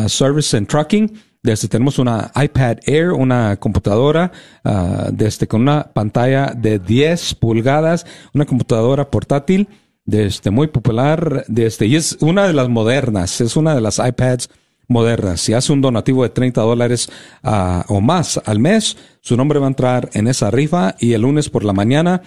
Service 0.08 0.56
and 0.56 0.68
Trucking, 0.68 1.12
desde 1.45 1.67
tenemos 1.67 1.99
una 1.99 2.31
iPad 2.36 2.79
Air, 2.86 3.12
una 3.12 3.55
computadora 3.58 4.31
uh, 4.63 5.12
desde 5.12 5.47
con 5.47 5.62
una 5.62 5.84
pantalla 5.93 6.47
de 6.58 6.79
10 6.79 7.36
pulgadas, 7.36 8.05
una 8.34 8.45
computadora 8.45 9.12
portátil 9.12 9.67
desde 10.05 10.49
muy 10.49 10.67
popular, 10.67 11.45
desde 11.47 11.86
y 11.86 11.95
es 11.95 12.17
una 12.19 12.47
de 12.47 12.53
las 12.53 12.67
modernas, 12.67 13.41
es 13.41 13.55
una 13.55 13.75
de 13.75 13.81
las 13.81 13.99
iPads 13.99 14.49
modernas. 14.88 15.41
Si 15.41 15.53
hace 15.53 15.71
un 15.71 15.81
donativo 15.81 16.23
de 16.23 16.29
30 16.29 16.62
dólares 16.62 17.10
uh, 17.43 17.81
o 17.93 18.01
más 18.01 18.41
al 18.43 18.60
mes, 18.60 18.97
su 19.21 19.38
nombre 19.38 19.60
va 19.60 19.67
a 19.67 19.69
entrar 19.69 20.10
en 20.13 20.27
esa 20.27 20.49
rifa 20.49 20.95
y 20.99 21.13
el 21.13 21.21
lunes 21.21 21.49
por 21.49 21.63
la 21.63 21.73
mañana 21.73 22.23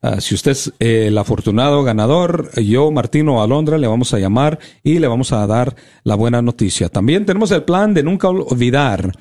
Ah, 0.00 0.20
si 0.20 0.36
usted 0.36 0.52
es 0.52 0.72
eh, 0.78 1.08
el 1.08 1.18
afortunado 1.18 1.82
ganador, 1.82 2.52
yo, 2.62 2.92
Martino 2.92 3.42
Alondra, 3.42 3.78
le 3.78 3.88
vamos 3.88 4.14
a 4.14 4.20
llamar 4.20 4.60
y 4.84 5.00
le 5.00 5.08
vamos 5.08 5.32
a 5.32 5.44
dar 5.48 5.74
la 6.04 6.14
buena 6.14 6.40
noticia. 6.40 6.88
También 6.88 7.26
tenemos 7.26 7.50
el 7.50 7.64
plan 7.64 7.94
de 7.94 8.04
nunca 8.04 8.28
olvidar. 8.28 9.12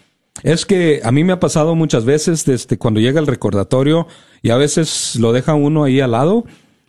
Es 0.43 0.67
que 0.67 1.01
a 1.03 1.11
mí 1.11 1.23
me 1.23 1.33
ha 1.33 1.39
pasado 1.39 1.73
muchas 1.73 2.05
veces 2.05 2.45
desde 2.45 2.77
cuando 2.77 2.99
llega 2.99 3.19
el 3.19 3.25
recordatorio 3.25 4.05
y 4.43 4.51
a 4.51 4.57
veces 4.57 5.15
lo 5.15 5.33
deja 5.33 5.55
uno 5.55 5.83
ahí 5.83 5.99
al 5.99 6.11
lado 6.11 6.45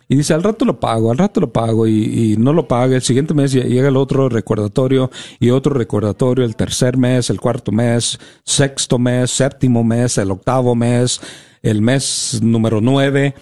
y 0.07 0.15
dice 0.15 0.35
al 0.35 0.43
rato 0.43 0.65
lo 0.65 0.79
pago, 0.79 1.11
al 1.11 1.17
rato 1.17 1.41
lo 1.41 1.51
pago 1.51 1.87
y, 1.87 2.33
y 2.33 2.37
no 2.37 2.53
lo 2.53 2.67
paga. 2.67 2.95
El 2.95 3.01
siguiente 3.01 3.33
mes 3.33 3.53
llega 3.53 3.87
el 3.87 3.97
otro 3.97 4.29
recordatorio 4.29 5.09
y 5.39 5.49
otro 5.49 5.73
recordatorio, 5.73 6.45
el 6.45 6.55
tercer 6.55 6.95
mes, 6.95 7.31
el 7.31 7.41
cuarto 7.41 7.71
mes, 7.71 8.19
sexto 8.43 8.99
mes, 8.99 9.31
séptimo 9.31 9.83
mes, 9.83 10.19
el 10.19 10.29
octavo 10.29 10.75
mes, 10.75 11.19
el 11.63 11.81
mes 11.81 12.39
número 12.43 12.81
nueve 12.81 13.33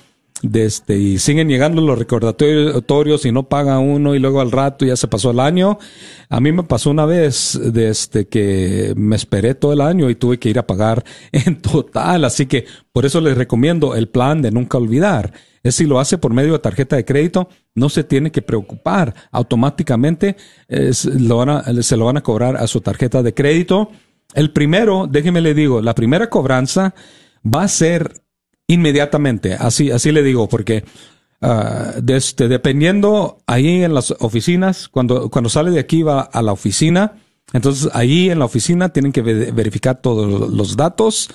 este, 0.53 0.97
y 0.97 1.17
siguen 1.17 1.49
llegando 1.49 1.81
los 1.81 1.97
recordatorios 1.97 3.25
y 3.25 3.31
no 3.31 3.49
paga 3.49 3.79
uno 3.79 4.13
y 4.13 4.19
luego 4.19 4.39
al 4.39 4.51
rato 4.51 4.85
ya 4.85 4.95
se 4.95 5.07
pasó 5.07 5.31
el 5.31 5.39
año. 5.39 5.79
A 6.29 6.39
mí 6.39 6.51
me 6.51 6.63
pasó 6.63 6.91
una 6.91 7.05
vez 7.05 7.59
desde 7.59 7.89
este, 7.89 8.27
que 8.27 8.93
me 8.95 9.15
esperé 9.15 9.55
todo 9.55 9.73
el 9.73 9.81
año 9.81 10.09
y 10.09 10.15
tuve 10.15 10.37
que 10.37 10.49
ir 10.49 10.59
a 10.59 10.67
pagar 10.67 11.03
en 11.31 11.61
total. 11.61 12.25
Así 12.25 12.45
que 12.45 12.65
por 12.91 13.05
eso 13.05 13.19
les 13.21 13.37
recomiendo 13.37 13.95
el 13.95 14.09
plan 14.09 14.41
de 14.41 14.51
nunca 14.51 14.77
olvidar. 14.77 15.33
Es 15.63 15.75
si 15.75 15.85
lo 15.85 15.99
hace 15.99 16.17
por 16.17 16.33
medio 16.33 16.53
de 16.53 16.59
tarjeta 16.59 16.95
de 16.95 17.03
crédito, 17.05 17.49
no 17.75 17.89
se 17.89 18.03
tiene 18.03 18.31
que 18.31 18.41
preocupar. 18.41 19.13
Automáticamente 19.31 20.37
se 20.91 21.19
lo 21.19 22.05
van 22.05 22.17
a 22.17 22.23
cobrar 22.23 22.55
a 22.57 22.67
su 22.67 22.79
tarjeta 22.81 23.23
de 23.23 23.33
crédito. 23.33 23.89
El 24.33 24.51
primero, 24.51 25.07
déjeme 25.07 25.41
le 25.41 25.53
digo, 25.53 25.81
la 25.81 25.95
primera 25.95 26.29
cobranza 26.29 26.93
va 27.43 27.63
a 27.63 27.67
ser 27.67 28.21
inmediatamente. 28.67 29.53
Así, 29.53 29.91
así 29.91 30.11
le 30.11 30.23
digo, 30.23 30.47
porque 30.47 30.83
uh, 31.41 32.01
dependiendo 32.01 33.39
ahí 33.47 33.83
en 33.83 33.93
las 33.93 34.11
oficinas, 34.19 34.87
cuando, 34.89 35.29
cuando 35.29 35.49
sale 35.49 35.71
de 35.71 35.79
aquí 35.79 36.03
va 36.03 36.21
a 36.21 36.41
la 36.41 36.51
oficina, 36.51 37.13
entonces 37.53 37.89
ahí 37.93 38.29
en 38.29 38.39
la 38.39 38.45
oficina 38.45 38.89
tienen 38.89 39.11
que 39.11 39.21
verificar 39.21 40.01
todos 40.01 40.51
los 40.51 40.75
datos. 40.75 41.29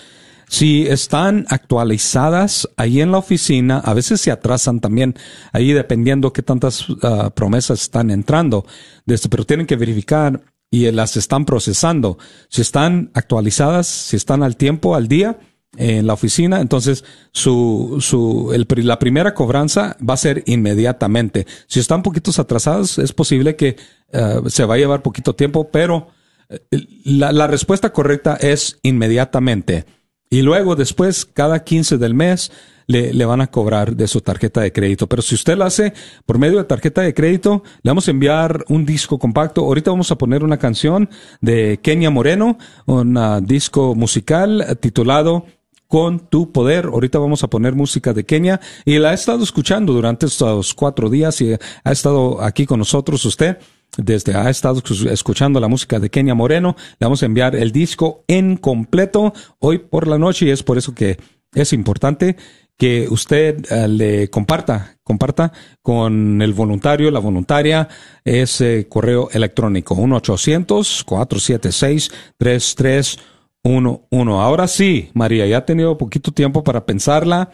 Si 0.48 0.86
están 0.86 1.46
actualizadas 1.48 2.68
ahí 2.76 3.00
en 3.00 3.12
la 3.12 3.18
oficina, 3.18 3.78
a 3.78 3.94
veces 3.94 4.20
se 4.20 4.30
atrasan 4.30 4.80
también 4.80 5.14
ahí 5.52 5.72
dependiendo 5.72 6.34
qué 6.34 6.42
tantas 6.42 6.86
ah, 7.02 7.30
promesas 7.34 7.80
están 7.80 8.10
entrando. 8.10 8.66
Desde, 9.06 9.30
pero 9.30 9.46
tienen 9.46 9.66
que 9.66 9.76
verificar 9.76 10.42
y 10.70 10.90
las 10.90 11.16
están 11.16 11.46
procesando. 11.46 12.18
Si 12.50 12.60
están 12.60 13.10
actualizadas, 13.14 13.86
si 13.86 14.16
están 14.16 14.42
al 14.42 14.58
tiempo, 14.58 14.94
al 14.94 15.08
día, 15.08 15.38
en 15.76 16.06
la 16.06 16.12
oficina, 16.12 16.60
entonces 16.60 17.04
su, 17.32 17.96
su, 18.00 18.52
la 18.76 18.98
primera 18.98 19.32
cobranza 19.32 19.96
va 20.06 20.14
a 20.14 20.18
ser 20.18 20.42
inmediatamente. 20.46 21.46
Si 21.66 21.80
están 21.80 22.02
poquitos 22.02 22.38
atrasados, 22.38 22.98
es 22.98 23.12
posible 23.12 23.56
que 23.56 23.76
eh, 24.12 24.40
se 24.46 24.64
va 24.64 24.74
a 24.74 24.78
llevar 24.78 25.02
poquito 25.02 25.34
tiempo, 25.34 25.70
pero 25.70 26.08
eh, 26.50 26.60
la, 27.04 27.32
la 27.32 27.46
respuesta 27.46 27.90
correcta 27.90 28.36
es 28.36 28.78
inmediatamente. 28.82 29.86
Y 30.28 30.42
luego, 30.42 30.76
después, 30.76 31.24
cada 31.26 31.64
15 31.64 31.96
del 31.98 32.14
mes, 32.14 32.52
le, 32.86 33.12
le, 33.14 33.24
van 33.24 33.40
a 33.40 33.46
cobrar 33.46 33.96
de 33.96 34.08
su 34.08 34.20
tarjeta 34.20 34.60
de 34.60 34.72
crédito. 34.72 35.06
Pero 35.06 35.22
si 35.22 35.34
usted 35.34 35.56
lo 35.56 35.64
hace 35.64 35.94
por 36.26 36.38
medio 36.38 36.58
de 36.58 36.64
tarjeta 36.64 37.02
de 37.02 37.14
crédito, 37.14 37.62
le 37.82 37.90
vamos 37.90 38.08
a 38.08 38.10
enviar 38.10 38.64
un 38.68 38.84
disco 38.84 39.18
compacto. 39.18 39.62
Ahorita 39.62 39.90
vamos 39.90 40.10
a 40.10 40.16
poner 40.16 40.42
una 40.42 40.58
canción 40.58 41.08
de 41.40 41.80
Kenia 41.82 42.10
Moreno, 42.10 42.58
un 42.86 43.18
disco 43.46 43.94
musical 43.94 44.78
titulado 44.80 45.46
con 45.92 46.20
tu 46.20 46.52
poder. 46.52 46.86
Ahorita 46.86 47.18
vamos 47.18 47.44
a 47.44 47.48
poner 47.48 47.74
música 47.74 48.14
de 48.14 48.24
Kenia 48.24 48.62
y 48.86 48.98
la 48.98 49.10
he 49.10 49.14
estado 49.14 49.44
escuchando 49.44 49.92
durante 49.92 50.24
estos 50.24 50.72
cuatro 50.72 51.10
días 51.10 51.38
y 51.42 51.52
ha 51.52 51.92
estado 51.92 52.42
aquí 52.42 52.64
con 52.64 52.78
nosotros 52.78 53.22
usted 53.26 53.58
desde 53.98 54.34
ha 54.34 54.48
estado 54.48 54.82
escuchando 55.10 55.60
la 55.60 55.68
música 55.68 56.00
de 56.00 56.08
Kenia 56.08 56.34
Moreno. 56.34 56.76
Le 56.98 57.04
vamos 57.04 57.22
a 57.22 57.26
enviar 57.26 57.54
el 57.54 57.72
disco 57.72 58.24
en 58.26 58.56
completo 58.56 59.34
hoy 59.58 59.80
por 59.80 60.08
la 60.08 60.16
noche 60.16 60.46
y 60.46 60.50
es 60.50 60.62
por 60.62 60.78
eso 60.78 60.94
que 60.94 61.18
es 61.52 61.74
importante 61.74 62.36
que 62.78 63.06
usted 63.10 63.70
eh, 63.70 63.86
le 63.86 64.30
comparta, 64.30 64.96
comparta 65.04 65.52
con 65.82 66.40
el 66.40 66.54
voluntario, 66.54 67.10
la 67.10 67.20
voluntaria, 67.20 67.86
ese 68.24 68.88
correo 68.88 69.28
electrónico 69.30 69.94
1 69.94 70.16
800 70.16 71.04
476 71.04 72.10
33 72.38 73.18
1, 73.64 74.06
1. 74.10 74.40
Ahora 74.42 74.66
sí, 74.66 75.10
María, 75.14 75.46
ya 75.46 75.58
ha 75.58 75.64
tenido 75.64 75.98
poquito 75.98 76.32
tiempo 76.32 76.64
para 76.64 76.84
pensarla. 76.84 77.50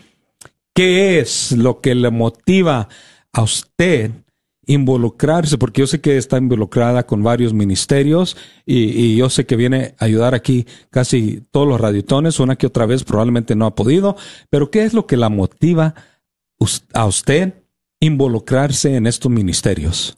¿Qué 0.74 1.18
es 1.18 1.52
lo 1.52 1.80
que 1.80 1.94
le 1.94 2.10
motiva 2.10 2.88
a 3.32 3.42
usted 3.42 4.12
involucrarse? 4.66 5.58
Porque 5.58 5.80
yo 5.80 5.86
sé 5.86 6.00
que 6.00 6.16
está 6.16 6.38
involucrada 6.38 7.04
con 7.04 7.22
varios 7.22 7.52
ministerios 7.52 8.36
y, 8.64 9.16
yo 9.16 9.28
sé 9.28 9.44
que 9.44 9.56
viene 9.56 9.94
a 9.98 10.04
ayudar 10.04 10.34
aquí 10.34 10.66
casi 10.90 11.42
todos 11.50 11.66
los 11.66 11.80
radiotones, 11.80 12.40
una 12.40 12.56
que 12.56 12.66
otra 12.66 12.86
vez 12.86 13.04
probablemente 13.04 13.56
no 13.56 13.66
ha 13.66 13.74
podido, 13.74 14.16
pero 14.50 14.70
¿qué 14.70 14.84
es 14.84 14.94
lo 14.94 15.06
que 15.06 15.16
la 15.16 15.28
motiva 15.28 15.94
a 16.94 17.06
usted 17.06 17.54
involucrarse 18.00 18.94
en 18.94 19.06
estos 19.06 19.30
ministerios? 19.30 20.16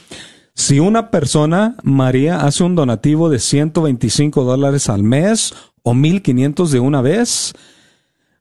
Si 0.56 0.80
una 0.80 1.10
persona, 1.10 1.78
María, 1.84 2.42
hace 2.42 2.64
un 2.64 2.76
donativo 2.76 3.28
de 3.30 3.40
125 3.40 4.44
dólares 4.44 4.88
al 4.90 5.04
mes 5.04 5.54
o 5.82 5.94
1500 5.94 6.72
de 6.72 6.80
una 6.80 7.02
vez, 7.02 7.54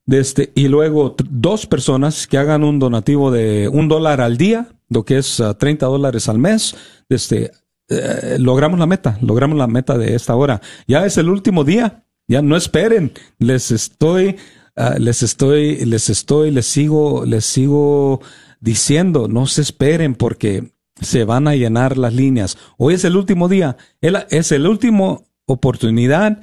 este, 0.07 0.53
y 0.55 0.69
luego 0.69 1.15
dos 1.31 1.67
personas 1.67 2.27
que 2.27 2.39
hagan 2.39 2.65
un 2.65 2.79
donativo 2.79 3.31
de 3.31 3.69
un 3.69 3.89
dólar 3.89 4.21
al 4.21 4.37
día, 4.37 4.69
lo 4.89 5.05
que 5.05 5.19
es 5.19 5.43
30 5.59 5.87
ah, 5.87 5.89
dólares 5.89 6.29
al 6.29 6.39
mes, 6.39 6.75
este, 7.09 7.53
eh, 7.89 8.37
logramos 8.39 8.79
la 8.79 8.87
meta, 8.87 9.19
logramos 9.21 9.59
la 9.59 9.67
meta 9.67 9.97
de 9.97 10.15
esta 10.15 10.35
hora. 10.35 10.61
Ya 10.87 11.07
es 11.07 11.19
el 11.19 11.29
último 11.29 11.65
día, 11.65 12.05
ya 12.29 12.43
no 12.43 12.57
esperen, 12.57 13.13
les 13.39 13.71
estoy, 13.71 14.37
ah, 14.77 14.97
les 14.99 15.23
estoy, 15.23 15.85
les 15.85 16.11
estoy, 16.11 16.51
les 16.51 16.67
sigo, 16.67 17.25
les 17.25 17.45
sigo 17.45 18.21
diciendo, 18.61 19.29
no 19.29 19.47
se 19.47 19.63
esperen 19.63 20.15
porque 20.15 20.73
se 21.01 21.25
van 21.25 21.49
a 21.49 21.55
llenar 21.55 21.97
las 21.97 22.15
líneas. 22.15 22.59
Hoy 22.77 22.95
es 22.95 23.05
el 23.05 23.17
último 23.17 23.49
día, 23.49 23.77
es 24.01 24.53
el 24.53 24.67
último 24.67 25.25
oportunidad 25.47 26.41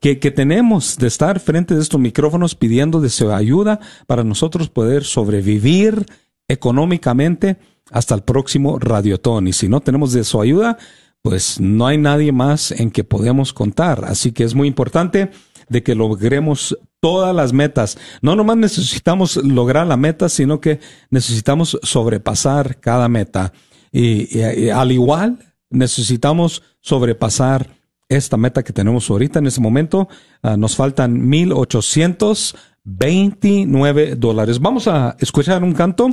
que, 0.00 0.16
tenemos 0.30 0.96
de 0.96 1.08
estar 1.08 1.40
frente 1.40 1.74
de 1.74 1.80
estos 1.80 2.00
micrófonos 2.00 2.54
pidiendo 2.54 3.00
de 3.00 3.10
su 3.10 3.32
ayuda 3.32 3.80
para 4.06 4.24
nosotros 4.24 4.68
poder 4.68 5.04
sobrevivir 5.04 6.06
económicamente 6.46 7.58
hasta 7.90 8.14
el 8.14 8.22
próximo 8.22 8.78
Radiotón. 8.78 9.48
Y 9.48 9.52
si 9.52 9.68
no 9.68 9.80
tenemos 9.80 10.12
de 10.12 10.24
su 10.24 10.40
ayuda, 10.40 10.78
pues 11.22 11.60
no 11.60 11.86
hay 11.86 11.98
nadie 11.98 12.32
más 12.32 12.70
en 12.70 12.90
que 12.90 13.04
podemos 13.04 13.52
contar. 13.52 14.04
Así 14.04 14.32
que 14.32 14.44
es 14.44 14.54
muy 14.54 14.68
importante 14.68 15.30
de 15.68 15.82
que 15.82 15.94
logremos 15.94 16.78
todas 17.00 17.34
las 17.34 17.52
metas. 17.52 17.98
No 18.22 18.36
nomás 18.36 18.56
necesitamos 18.56 19.36
lograr 19.36 19.86
la 19.86 19.96
meta, 19.96 20.28
sino 20.28 20.60
que 20.60 20.80
necesitamos 21.10 21.78
sobrepasar 21.82 22.80
cada 22.80 23.08
meta. 23.08 23.52
Y, 23.92 24.40
al 24.70 24.92
igual, 24.92 25.38
necesitamos 25.70 26.62
sobrepasar 26.80 27.77
esta 28.08 28.36
meta 28.36 28.62
que 28.62 28.72
tenemos 28.72 29.10
ahorita 29.10 29.38
en 29.38 29.46
este 29.46 29.60
momento. 29.60 30.08
Ah, 30.42 30.56
nos 30.56 30.74
faltan 30.76 31.28
1,829 31.28 34.16
dólares. 34.16 34.58
Vamos 34.60 34.88
a 34.88 35.14
escuchar 35.20 35.62
un 35.62 35.74
canto. 35.74 36.08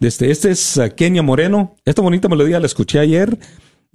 Este, 0.00 0.30
este 0.30 0.52
es 0.52 0.78
ah, 0.78 0.88
Kenia 0.90 1.22
Moreno. 1.22 1.74
Esta 1.84 2.00
bonita 2.02 2.28
melodía 2.28 2.60
la 2.60 2.66
escuché 2.66 3.00
ayer. 3.00 3.36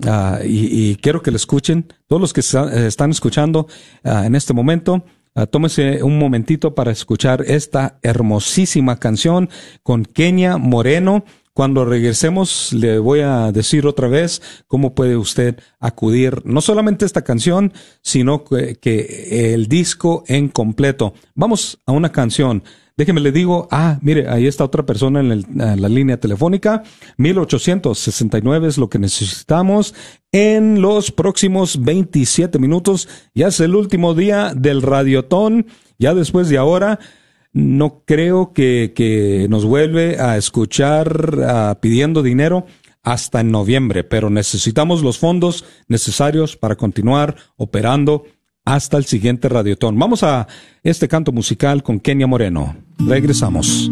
Ah, 0.05 0.39
y, 0.43 0.97
quiero 0.97 1.21
que 1.21 1.31
la 1.31 1.37
escuchen. 1.37 1.93
Todos 2.07 2.21
los 2.21 2.33
que 2.33 2.41
eh, 2.41 2.87
están 2.87 3.11
escuchando 3.11 3.67
en 4.03 4.35
este 4.35 4.53
momento, 4.53 5.05
tómese 5.49 6.03
un 6.03 6.19
momentito 6.19 6.75
para 6.75 6.91
escuchar 6.91 7.45
esta 7.47 7.97
hermosísima 8.01 8.99
canción 8.99 9.49
con 9.83 10.03
Kenia 10.05 10.57
Moreno. 10.57 11.23
Cuando 11.57 11.85
regresemos, 11.85 12.71
le 12.71 12.99
voy 12.99 13.21
a 13.21 13.51
decir 13.51 13.87
otra 13.87 14.07
vez 14.07 14.43
cómo 14.67 14.93
puede 14.93 15.17
usted 15.17 15.57
acudir, 15.79 16.43
no 16.45 16.61
solamente 16.61 17.03
esta 17.03 17.23
canción, 17.23 17.73
sino 18.03 18.43
que, 18.43 19.53
el 19.55 19.65
disco 19.65 20.23
en 20.27 20.49
completo. 20.49 21.15
Vamos 21.33 21.79
a 21.87 21.93
una 21.93 22.11
canción. 22.11 22.61
Déjeme 22.95 23.21
le 23.21 23.31
digo, 23.31 23.67
ah, 23.71 23.97
mire, 24.03 24.29
ahí 24.29 24.45
está 24.45 24.65
otra 24.65 24.85
persona 24.85 25.19
en, 25.19 25.31
en, 25.31 25.81
la 25.81 25.89
línea 25.89 26.19
telefónica. 26.19 26.83
1869 27.17 28.67
es 28.67 28.77
lo 28.77 28.87
que 28.87 28.99
necesitamos 28.99 29.95
en 30.31 30.79
los 30.79 31.11
próximos 31.11 31.83
27 31.83 32.59
minutos. 32.59 33.09
Ya 33.33 33.47
es 33.47 33.59
el 33.61 33.73
último 33.73 34.13
día 34.13 34.53
del 34.55 34.83
radiotón. 34.83 35.65
Ya 35.97 36.13
después 36.13 36.49
de 36.49 36.59
ahora, 36.59 36.99
no 37.57 38.03
creo 38.05 38.53
que, 38.53 39.47
nos 39.49 39.65
vuelve 39.65 40.19
a 40.19 40.37
escuchar 40.37 41.77
pidiendo 41.81 42.21
dinero 42.21 42.67
hasta 43.01 43.39
en 43.39 43.51
noviembre, 43.51 44.03
pero 44.03 44.29
necesitamos 44.29 45.01
los 45.01 45.17
fondos 45.17 45.65
necesarios 45.87 46.55
para 46.55 46.75
continuar 46.75 47.35
operando 47.55 48.25
hasta 48.63 48.97
el 48.97 49.05
siguiente 49.05 49.49
radiotón. 49.49 49.97
Vamos 49.97 50.21
a 50.21 50.47
este 50.83 51.07
canto 51.07 51.31
musical 51.31 51.81
con 51.81 51.99
Kenia 51.99 52.27
Moreno. 52.27 52.75
Regresamos. 52.99 53.89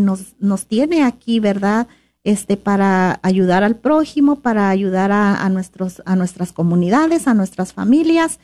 nos, 0.00 0.34
nos 0.40 0.66
tiene 0.66 1.04
aquí, 1.04 1.38
¿verdad? 1.38 1.86
Este, 2.24 2.56
para 2.56 3.20
ayudar 3.22 3.62
al 3.62 3.76
prójimo, 3.76 4.36
para 4.36 4.70
ayudar 4.70 5.12
a, 5.12 5.48
nuestros, 5.48 6.02
a 6.06 6.16
nuestras 6.16 6.52
comunidades, 6.52 7.28
a 7.28 7.34
nuestras 7.34 7.72
familias 7.72 8.40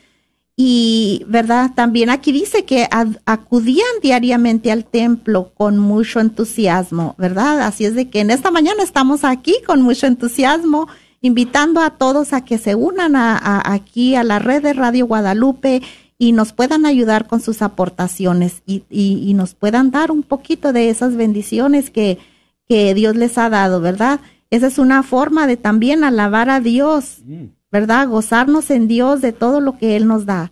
y, 0.55 1.23
¿verdad? 1.27 1.71
También 1.75 2.09
aquí 2.09 2.31
dice 2.31 2.65
que 2.65 2.87
acudían 3.25 3.87
diariamente 4.01 4.71
al 4.71 4.85
templo 4.85 5.51
con 5.55 5.77
mucho 5.79 6.19
entusiasmo, 6.19 7.15
¿verdad? 7.17 7.61
Así 7.61 7.85
es 7.85 7.95
de 7.95 8.09
que 8.09 8.19
en 8.19 8.31
esta 8.31 8.51
mañana 8.51 8.83
estamos 8.83 9.23
aquí 9.23 9.55
con 9.65 9.81
mucho 9.81 10.07
entusiasmo, 10.07 10.87
invitando 11.21 11.81
a 11.81 11.91
todos 11.91 12.33
a 12.33 12.43
que 12.43 12.57
se 12.57 12.75
unan 12.75 13.13
aquí 13.15 14.15
a 14.15 14.23
la 14.23 14.39
red 14.39 14.61
de 14.61 14.73
Radio 14.73 15.07
Guadalupe 15.07 15.81
y 16.17 16.33
nos 16.33 16.53
puedan 16.53 16.85
ayudar 16.85 17.27
con 17.27 17.41
sus 17.41 17.61
aportaciones 17.61 18.61
y, 18.67 18.83
y, 18.89 19.33
nos 19.33 19.55
puedan 19.55 19.89
dar 19.89 20.11
un 20.11 20.21
poquito 20.21 20.73
de 20.73 20.89
esas 20.89 21.15
bendiciones 21.15 21.89
que, 21.89 22.19
que 22.67 22.93
Dios 22.93 23.15
les 23.15 23.39
ha 23.39 23.49
dado, 23.49 23.81
¿verdad? 23.81 24.19
Esa 24.51 24.67
es 24.67 24.77
una 24.77 25.01
forma 25.01 25.47
de 25.47 25.57
también 25.57 26.03
alabar 26.03 26.49
a 26.51 26.59
Dios. 26.59 27.21
Mm. 27.25 27.45
¿Verdad? 27.71 28.07
Gozarnos 28.07 28.69
en 28.69 28.87
Dios 28.87 29.21
de 29.21 29.31
todo 29.31 29.61
lo 29.61 29.77
que 29.77 29.95
Él 29.95 30.07
nos 30.07 30.25
da. 30.25 30.51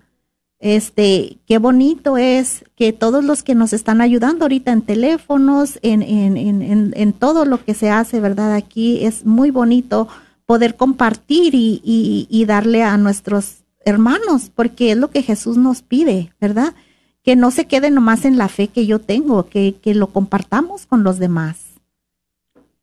Este, 0.60 1.38
qué 1.48 1.58
bonito 1.58 2.18
es 2.18 2.66
que 2.76 2.92
todos 2.92 3.24
los 3.24 3.44
que 3.44 3.56
nos 3.56 3.72
están 3.72 4.02
ayudando 4.02 4.46
ahorita 4.46 4.72
en 4.72 4.82
teléfonos, 4.82 5.80
en, 5.82 6.02
en, 6.02 6.36
en, 6.36 6.94
en 6.96 7.14
todo 7.14 7.46
lo 7.46 7.64
que 7.64 7.74
se 7.74 7.90
hace, 7.90 8.20
¿verdad? 8.20 8.54
Aquí 8.54 9.06
es 9.06 9.26
muy 9.26 9.52
bonito 9.52 10.08
poder 10.46 10.76
compartir 10.76 11.56
y, 11.56 11.82
y, 11.84 12.28
y 12.30 12.46
darle 12.46 12.84
a 12.84 12.98
nuestros 12.98 13.64
hermanos, 13.86 14.52
porque 14.54 14.92
es 14.92 14.98
lo 14.98 15.10
que 15.12 15.24
Jesús 15.24 15.58
nos 15.58 15.82
pide, 15.82 16.34
¿verdad? 16.42 16.74
Que 17.24 17.36
no 17.36 17.52
se 17.52 17.66
quede 17.66 17.92
nomás 17.92 18.26
en 18.26 18.38
la 18.38 18.50
fe 18.50 18.68
que 18.68 18.86
yo 18.86 19.00
tengo, 19.00 19.48
que, 19.48 19.76
que 19.82 19.94
lo 19.96 20.08
compartamos 20.08 20.86
con 20.86 21.04
los 21.04 21.20
demás. 21.20 21.69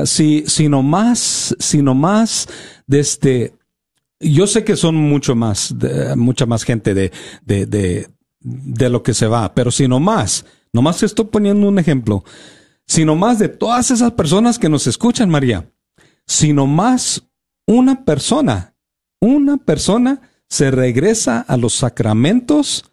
si 0.05 0.47
sino 0.63 0.81
más, 0.81 1.53
sino 1.59 1.93
más 1.93 2.47
de 2.87 3.01
este, 3.01 3.53
yo 4.21 4.47
sé 4.47 4.63
que 4.63 4.77
son 4.77 4.95
mucho 4.95 5.35
más, 5.35 5.75
mucha 6.15 6.45
más 6.45 6.63
gente 6.63 6.93
de, 6.93 7.11
de, 7.43 8.07
de, 8.39 8.89
lo 8.89 9.03
que 9.03 9.13
se 9.13 9.27
va, 9.27 9.53
pero 9.53 9.71
sino 9.71 9.99
más, 9.99 10.45
nomás 10.71 11.03
estoy 11.03 11.25
poniendo 11.25 11.67
un 11.67 11.79
ejemplo, 11.79 12.23
sino 12.87 13.17
más 13.17 13.39
de 13.39 13.49
todas 13.49 13.91
esas 13.91 14.13
personas 14.13 14.57
que 14.57 14.69
nos 14.69 14.87
escuchan, 14.87 15.29
María, 15.29 15.69
sino 16.25 16.65
más 16.65 17.27
una 17.67 18.05
persona, 18.05 18.73
una 19.19 19.57
persona 19.57 20.21
se 20.47 20.71
regresa 20.71 21.41
a 21.41 21.57
los 21.57 21.73
sacramentos, 21.73 22.89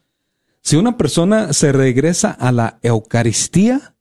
si 0.61 0.75
una 0.75 0.97
persona 0.97 1.53
se 1.53 1.71
regresa 1.71 2.33
a 2.33 2.51
la 2.51 2.81
Eucaristía, 2.83 3.95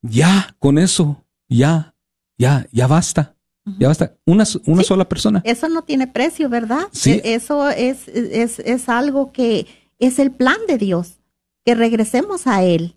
ya 0.00 0.56
con 0.58 0.78
eso, 0.78 1.26
ya 1.46 1.94
ya, 2.40 2.66
ya 2.72 2.86
basta. 2.86 3.36
Ya 3.78 3.88
basta. 3.88 4.16
Una, 4.24 4.44
una 4.64 4.82
sola 4.82 5.06
persona. 5.06 5.42
Eso 5.44 5.68
no 5.68 5.82
tiene 5.82 6.06
precio, 6.06 6.48
¿verdad? 6.48 6.86
Sí. 6.90 7.20
E, 7.22 7.34
eso 7.34 7.68
es, 7.68 8.08
es, 8.08 8.58
es 8.58 8.88
algo 8.88 9.30
que 9.30 9.66
es 9.98 10.18
el 10.18 10.30
plan 10.30 10.56
de 10.66 10.78
Dios. 10.78 11.18
Que 11.64 11.74
regresemos 11.74 12.46
a 12.46 12.64
Él. 12.64 12.96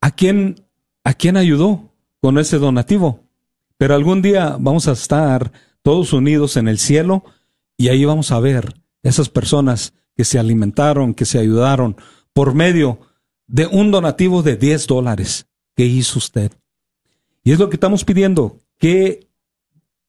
a 0.00 0.10
quién, 0.10 0.66
a 1.04 1.14
quién 1.14 1.36
ayudó 1.36 1.92
con 2.20 2.38
ese 2.38 2.58
donativo. 2.58 3.20
Pero 3.78 3.94
algún 3.94 4.20
día 4.20 4.56
vamos 4.58 4.88
a 4.88 4.92
estar 4.92 5.52
todos 5.82 6.12
unidos 6.12 6.56
en 6.56 6.66
el 6.66 6.78
cielo 6.78 7.22
y 7.76 7.86
ahí 7.88 8.04
vamos 8.04 8.32
a 8.32 8.40
ver 8.40 8.74
esas 9.04 9.28
personas 9.28 9.94
que 10.16 10.24
se 10.24 10.40
alimentaron, 10.40 11.14
que 11.14 11.24
se 11.24 11.38
ayudaron 11.38 11.96
por 12.32 12.54
medio 12.54 12.98
de 13.46 13.66
un 13.66 13.90
donativo 13.90 14.42
de 14.42 14.56
10 14.56 14.86
dólares 14.86 15.46
que 15.76 15.84
hizo 15.84 16.18
usted. 16.18 16.52
Y 17.42 17.52
es 17.52 17.58
lo 17.58 17.68
que 17.68 17.76
estamos 17.76 18.04
pidiendo. 18.04 18.58
¿Qué, 18.78 19.28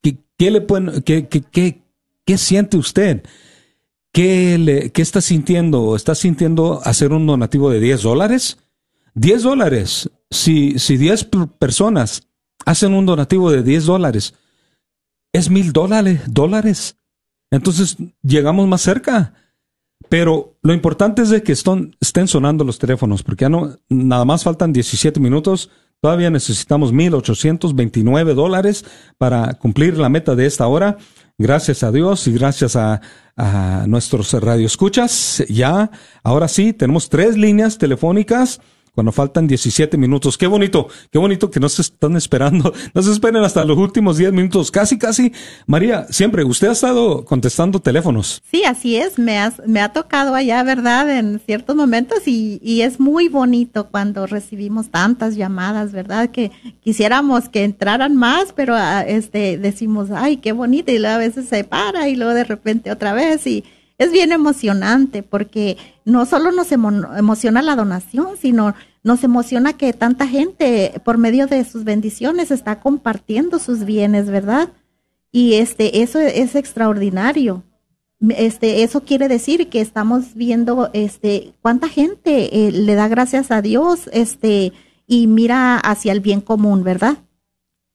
qué, 0.02 1.82
qué, 2.26 2.38
siente 2.38 2.78
usted? 2.78 3.24
¿Qué, 4.12 4.92
¿Qué 4.94 5.02
está 5.02 5.22
sintiendo? 5.22 5.96
¿Está 5.96 6.16
sintiendo 6.16 6.82
hacer 6.84 7.12
un 7.12 7.28
donativo 7.28 7.70
de 7.70 7.80
10 7.80 8.04
dólares? 8.04 8.58
10 9.16 9.44
dólares. 9.44 10.10
Si, 10.30 10.80
si 10.80 10.98
10 10.98 11.30
personas 11.60 12.28
hacen 12.66 12.94
un 12.94 13.06
donativo 13.06 13.52
de 13.52 13.64
10 13.64 13.86
dólares, 13.86 14.34
es 15.34 15.50
mil 15.50 15.74
dólares, 15.74 16.22
dólares. 16.28 16.98
Entonces 17.52 17.98
llegamos 18.22 18.68
más 18.68 18.82
cerca. 18.82 19.34
Pero 20.10 20.58
lo 20.62 20.74
importante 20.74 21.22
es 21.24 21.30
de 21.30 21.41
que 21.41 21.52
estén 21.52 22.28
sonando 22.28 22.64
los 22.64 22.78
teléfonos, 22.80 23.24
porque 23.24 23.46
ya 23.46 23.50
no, 23.50 23.76
nada 23.89 24.26
más 24.26 24.43
faltan 24.43 24.72
17 24.72 25.20
minutos. 25.20 25.70
Todavía 26.02 26.30
necesitamos 26.30 26.93
1.829 26.93 28.34
dólares 28.34 28.86
para 29.18 29.54
cumplir 29.56 29.98
la 29.98 30.10
meta 30.10 30.36
de 30.36 30.46
esta 30.46 30.68
hora. 30.68 30.98
Gracias 31.38 31.84
a 31.84 31.91
Dios 31.91 32.28
y 32.28 32.34
gracias 32.34 32.76
a, 32.76 33.02
a 33.36 33.86
nuestros 33.88 34.34
radioescuchas. 34.34 35.43
Ya, 35.50 35.89
ahora 36.24 36.48
sí, 36.48 36.74
tenemos 36.74 37.10
tres 37.10 37.38
líneas 37.38 37.78
telefónicas 37.78 38.62
cuando 38.96 39.12
faltan 39.12 39.46
17 39.46 39.98
minutos. 39.98 40.38
Qué 40.38 40.48
bonito, 40.48 40.88
qué 41.12 41.20
bonito 41.20 41.52
que 41.52 41.60
nos 41.60 41.80
están 41.80 42.16
esperando. 42.16 42.74
No 42.93 43.02
se 43.02 43.12
esperen 43.12 43.43
hasta 43.43 43.66
los 43.66 43.78
últimos 43.78 44.18
10 44.18 44.32
minutos. 44.32 44.72
Casi, 44.72 44.98
casi. 44.98 45.34
María, 45.66 46.06
siempre, 46.10 46.46
usted 46.46 46.70
ha 46.70 46.72
estado 46.72 47.26
contestando 47.26 47.80
teléfonos. 47.80 48.41
Sí, 48.50 48.64
así 48.64 48.96
es. 48.96 49.20
Me, 49.20 49.38
me 49.68 49.82
ha 49.82 49.91
tocado 49.91 50.34
allá, 50.34 50.64
¿verdad? 50.64 51.10
En 51.10 51.41
ciertos 51.46 51.76
momentos 51.76 52.26
y, 52.26 52.62
y 52.64 52.82
es 52.82 53.02
muy 53.02 53.28
bonito 53.28 53.89
cuando 53.89 54.28
recibimos 54.28 54.89
tantas 54.89 55.36
llamadas, 55.36 55.91
¿verdad? 55.91 56.30
Que 56.30 56.52
quisiéramos 56.82 57.50
que 57.50 57.66
entraran 57.66 58.16
más, 58.16 58.54
pero 58.54 58.76
ah, 58.76 59.02
este 59.02 59.58
decimos, 59.58 60.10
ay, 60.12 60.38
qué 60.38 60.54
bonito. 60.54 60.91
Y 60.91 61.00
luego 61.00 61.16
a 61.16 61.20
veces 61.20 61.50
se 61.50 61.66
para 61.66 62.08
y 62.08 62.16
luego 62.16 62.34
de 62.34 62.46
repente 62.46 62.91
otra 62.91 63.14
vez 63.14 63.46
y 63.46 63.66
es 63.98 64.12
bien 64.12 64.32
emocionante 64.32 65.24
porque 65.24 65.78
no 66.04 66.26
solo 66.26 66.52
nos 66.52 66.72
emociona 66.72 67.62
la 67.62 67.76
donación, 67.76 68.38
sino 68.39 68.76
nos 69.04 69.24
emociona 69.24 69.74
que 69.74 69.93
tanta 69.93 70.28
gente 70.28 71.00
por 71.04 71.18
medio 71.18 71.48
de 71.48 71.64
sus 71.64 71.84
bendiciones 71.84 72.52
está 72.52 72.80
compartiendo 72.80 73.60
sus 73.60 73.86
bienes, 73.86 74.30
¿verdad? 74.30 74.70
Y 75.32 75.56
este 75.56 76.02
eso 76.02 76.20
es 76.20 76.56
extraordinario. 76.56 77.64
Este 78.30 78.84
eso 78.84 79.02
quiere 79.02 79.28
decir 79.28 79.70
que 79.70 79.82
estamos 79.82 80.34
viendo 80.34 80.89
este 80.93 81.54
cuánta 81.62 81.88
gente 81.88 82.68
eh, 82.68 82.72
le 82.72 82.96
da 82.96 83.08
gracias 83.08 83.52
a 83.52 83.62
Dios, 83.62 84.10
este 84.12 84.74
y 85.08 85.28
mira 85.28 85.78
hacia 85.78 86.12
el 86.12 86.20
bien 86.20 86.41
común, 86.41 86.84
¿verdad? 86.84 87.18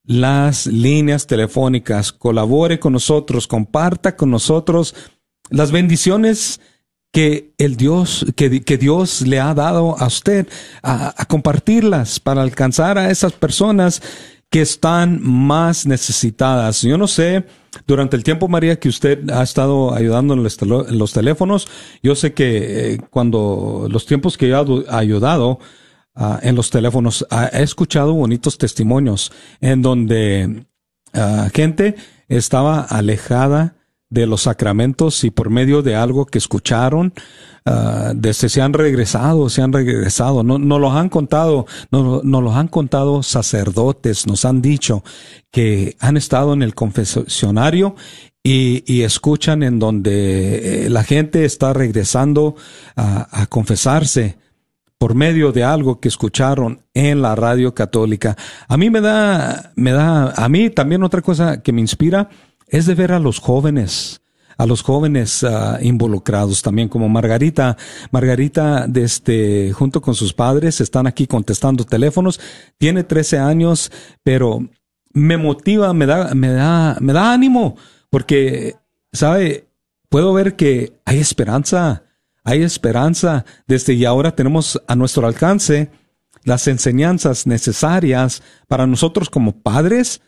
las 0.04 0.66
líneas 0.66 1.28
telefónicas, 1.28 2.12
colabore 2.12 2.80
con 2.80 2.94
nosotros, 2.94 3.46
comparta 3.46 4.16
con 4.16 4.32
nosotros 4.32 4.96
las 5.50 5.72
bendiciones 5.72 6.60
que 7.12 7.54
el 7.58 7.76
Dios, 7.76 8.26
que, 8.36 8.50
Dios 8.78 9.22
le 9.22 9.40
ha 9.40 9.54
dado 9.54 9.98
a 9.98 10.08
usted, 10.08 10.48
a, 10.84 11.26
compartirlas 11.28 12.20
para 12.20 12.42
alcanzar 12.42 12.98
a 12.98 13.10
esas 13.10 13.34
personas 13.34 14.02
que 14.50 14.62
están 14.62 15.20
más 15.22 15.86
necesitadas. 15.86 16.82
Yo 16.82 16.98
no 16.98 17.08
sé, 17.08 17.46
durante 17.88 18.16
el 18.16 18.24
tiempo, 18.24 18.48
María, 18.48 18.80
que 18.80 18.90
usted 18.90 19.30
ha 19.30 19.44
estado 19.44 19.94
ayudando 19.94 20.34
en 20.34 20.44
los, 20.44 21.14
teléfonos, 21.14 21.68
yo 22.02 22.16
sé 22.16 22.34
que 22.34 22.94
eh, 22.94 22.98
cuando 23.10 23.88
los 23.90 24.06
tiempos 24.06 24.38
que 24.38 24.50
yo 24.50 24.84
ayudado 24.90 25.60
ah, 26.16 26.40
en 26.42 26.56
los 26.56 26.70
teléfonos, 26.70 27.26
he 27.54 27.64
escuchado 27.64 28.14
bonitos 28.14 28.58
testimonios 28.58 29.32
en 29.62 29.82
donde 29.82 30.66
ah, 31.14 31.50
gente 31.54 31.96
estaba 32.28 32.82
alejada 32.82 33.79
de 34.10 34.26
los 34.26 34.44
sacramentos 34.44 35.24
y 35.24 35.32
por 35.32 35.50
medio 35.50 35.82
de 35.82 35.96
algo 35.96 36.26
que 36.26 36.40
escucharon, 36.40 37.14
desde 38.16 38.50
se 38.50 38.62
han 38.62 38.74
regresado, 38.74 39.50
se 39.50 39.62
han 39.62 39.72
regresado, 39.72 40.44
no, 40.44 40.58
no 40.58 40.80
los 40.80 40.94
han 40.94 41.10
contado, 41.10 41.68
no, 41.92 42.22
no 42.24 42.42
los 42.42 42.56
han 42.56 42.68
contado 42.68 43.22
sacerdotes, 43.22 44.26
nos 44.26 44.46
han 44.46 44.62
dicho 44.62 45.04
que 45.52 45.96
han 46.00 46.18
estado 46.18 46.54
en 46.54 46.64
el 46.64 46.74
confesionario 46.74 47.96
y, 48.44 48.84
y 48.92 49.04
escuchan 49.04 49.62
en 49.62 49.78
donde 49.78 50.86
eh, 50.86 50.90
la 50.90 51.04
gente 51.04 51.46
está 51.46 51.74
regresando 51.74 52.56
a, 52.96 53.42
a 53.42 53.46
confesarse 53.46 54.38
por 54.98 55.16
medio 55.16 55.52
de 55.52 55.64
algo 55.64 56.00
que 56.00 56.10
escucharon 56.10 56.82
en 56.94 57.22
la 57.22 57.36
radio 57.36 57.74
católica. 57.74 58.36
A 58.68 58.78
mí 58.78 58.90
me 58.90 59.00
da, 59.00 59.72
me 59.76 59.92
da, 59.92 60.32
a 60.32 60.50
mí 60.50 60.70
también 60.70 61.04
otra 61.04 61.22
cosa 61.22 61.62
que 61.62 61.72
me 61.72 61.82
inspira, 61.82 62.30
es 62.70 62.86
de 62.86 62.96
ver 62.96 63.12
a 63.12 63.20
los 63.20 63.40
jóvenes, 63.40 64.22
a 64.58 64.66
los 64.66 64.82
jóvenes 64.82 65.44
ah, 65.44 65.80
involucrados 65.82 66.62
también, 66.62 66.90
como 66.90 67.10
Margarita. 67.10 67.78
Margarita, 68.12 68.88
este, 68.94 69.72
junto 69.74 70.02
con 70.02 70.16
sus 70.16 70.34
padres, 70.34 70.82
están 70.82 71.08
aquí 71.08 71.28
contestando 71.28 71.84
teléfonos. 71.84 72.40
Tiene 72.78 73.04
13 73.04 73.40
años, 73.40 73.92
pero 74.24 74.68
me 75.14 75.38
motiva, 75.38 75.94
me 75.94 76.06
da, 76.06 76.34
me 76.36 76.50
da, 76.50 76.98
me 77.00 77.14
da 77.14 77.34
ánimo, 77.34 77.76
porque, 78.10 78.76
¿sabe? 79.12 79.68
Puedo 80.10 80.34
ver 80.34 80.56
que 80.56 81.00
hay 81.06 81.20
esperanza, 81.20 82.04
hay 82.44 82.64
esperanza. 82.64 83.46
Desde 83.68 83.94
y 83.94 84.06
ahora 84.06 84.36
tenemos 84.36 84.82
a 84.88 84.96
nuestro 84.96 85.28
alcance 85.28 85.92
las 86.44 86.68
enseñanzas 86.68 87.48
necesarias 87.48 88.42
para 88.68 88.88
nosotros 88.88 89.30
como 89.30 89.62
padres 89.62 90.22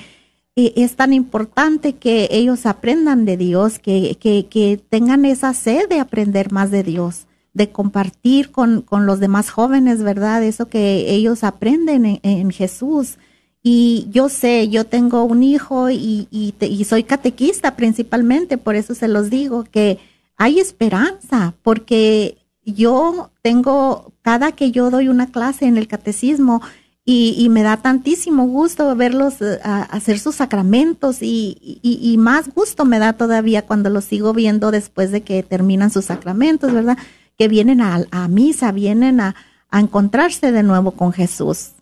es 0.56 0.96
tan 0.96 1.12
importante 1.12 1.94
que 1.96 2.30
ellos 2.32 2.66
aprendan 2.66 3.26
de 3.26 3.36
Dios, 3.36 3.78
que, 3.78 4.16
que, 4.20 4.80
tengan 4.90 5.26
esa 5.26 5.54
sed 5.54 5.90
de 5.90 6.00
aprender 6.00 6.54
más 6.54 6.72
de 6.72 6.84
Dios, 6.84 7.28
de 7.54 7.70
compartir 7.72 8.52
con, 8.52 8.82
con 8.82 9.06
los 9.06 9.20
demás 9.20 9.50
jóvenes, 9.50 10.02
¿verdad? 10.02 10.44
Eso 10.44 10.70
que 10.70 11.12
ellos 11.12 11.44
aprenden 11.44 12.20
en, 12.24 12.52
Jesús. 12.52 13.18
Y 13.62 14.08
yo 14.12 14.30
sé, 14.30 14.70
yo 14.70 14.86
tengo 14.86 15.26
un 15.26 15.44
hijo 15.44 15.90
y, 15.90 16.28
y, 16.32 16.54
y, 16.60 16.84
soy 16.86 17.04
catequista 17.04 17.76
principalmente, 17.76 18.58
por 18.58 18.76
eso 18.76 18.96
se 18.96 19.10
los 19.10 19.30
digo, 19.30 19.66
que 19.66 20.00
hay 20.38 20.60
esperanza, 20.60 21.54
porque 21.64 22.38
yo 22.64 23.32
tengo, 23.42 24.14
cada 24.22 24.54
que 24.54 24.72
yo 24.72 24.90
doy 24.90 25.10
una 25.10 25.32
clase 25.32 25.66
en 25.66 25.78
el 25.78 25.88
catecismo, 25.88 26.62
y, 27.08 27.36
y, 27.38 27.50
me 27.50 27.62
da 27.62 27.78
tantísimo 27.78 28.48
gusto 28.48 28.96
verlos 28.96 29.40
eh, 29.40 29.60
hacer 29.64 30.18
sus 30.18 30.36
sacramentos 30.36 31.22
y, 31.22 31.80
y, 31.84 32.18
más 32.18 32.52
gusto 32.52 32.84
me 32.84 32.98
da 32.98 33.14
todavía 33.14 33.62
cuando 33.62 33.92
los 33.92 34.06
sigo 34.06 34.34
viendo 34.34 34.72
después 34.72 35.12
de 35.12 35.22
que 35.22 35.44
terminan 35.44 35.92
sus 35.92 36.06
sacramentos, 36.06 36.74
¿verdad? 36.74 36.98
Que 37.38 37.48
vienen 37.48 37.80
a, 37.80 38.04
a 38.10 38.28
misa, 38.28 38.72
vienen 38.72 39.20
a, 39.22 39.36
a 39.70 39.80
encontrarse 39.80 40.52
de 40.52 40.64
nuevo 40.64 40.92
con 40.92 41.14
Jesús. 41.14 41.74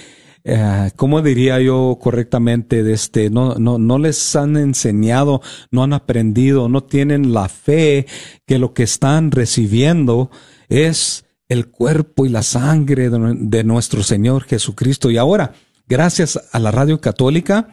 eh, 0.47 0.91
¿cómo 0.95 1.23
diría 1.23 1.59
yo 1.59 1.97
correctamente? 1.99 2.83
De 2.83 2.93
este, 2.93 3.31
no, 3.31 3.55
no, 3.55 3.79
no 3.79 3.97
les 3.97 4.35
han 4.35 4.57
enseñado, 4.57 5.41
no 5.71 5.83
han 5.83 5.91
aprendido, 5.91 6.69
no 6.69 6.83
tienen 6.83 7.33
la 7.33 7.49
fe 7.49 8.05
que 8.45 8.59
lo 8.59 8.73
que 8.75 8.83
están 8.83 9.31
recibiendo 9.31 10.29
es 10.69 11.25
el 11.49 11.67
cuerpo 11.67 12.27
y 12.27 12.29
la 12.29 12.43
sangre 12.43 13.09
de, 13.09 13.63
nuestro 13.63 14.03
Señor 14.03 14.43
Jesucristo. 14.43 15.09
Y 15.09 15.17
ahora, 15.17 15.53
gracias 15.87 16.39
a 16.51 16.59
la 16.59 16.69
radio 16.69 17.01
católica. 17.01 17.69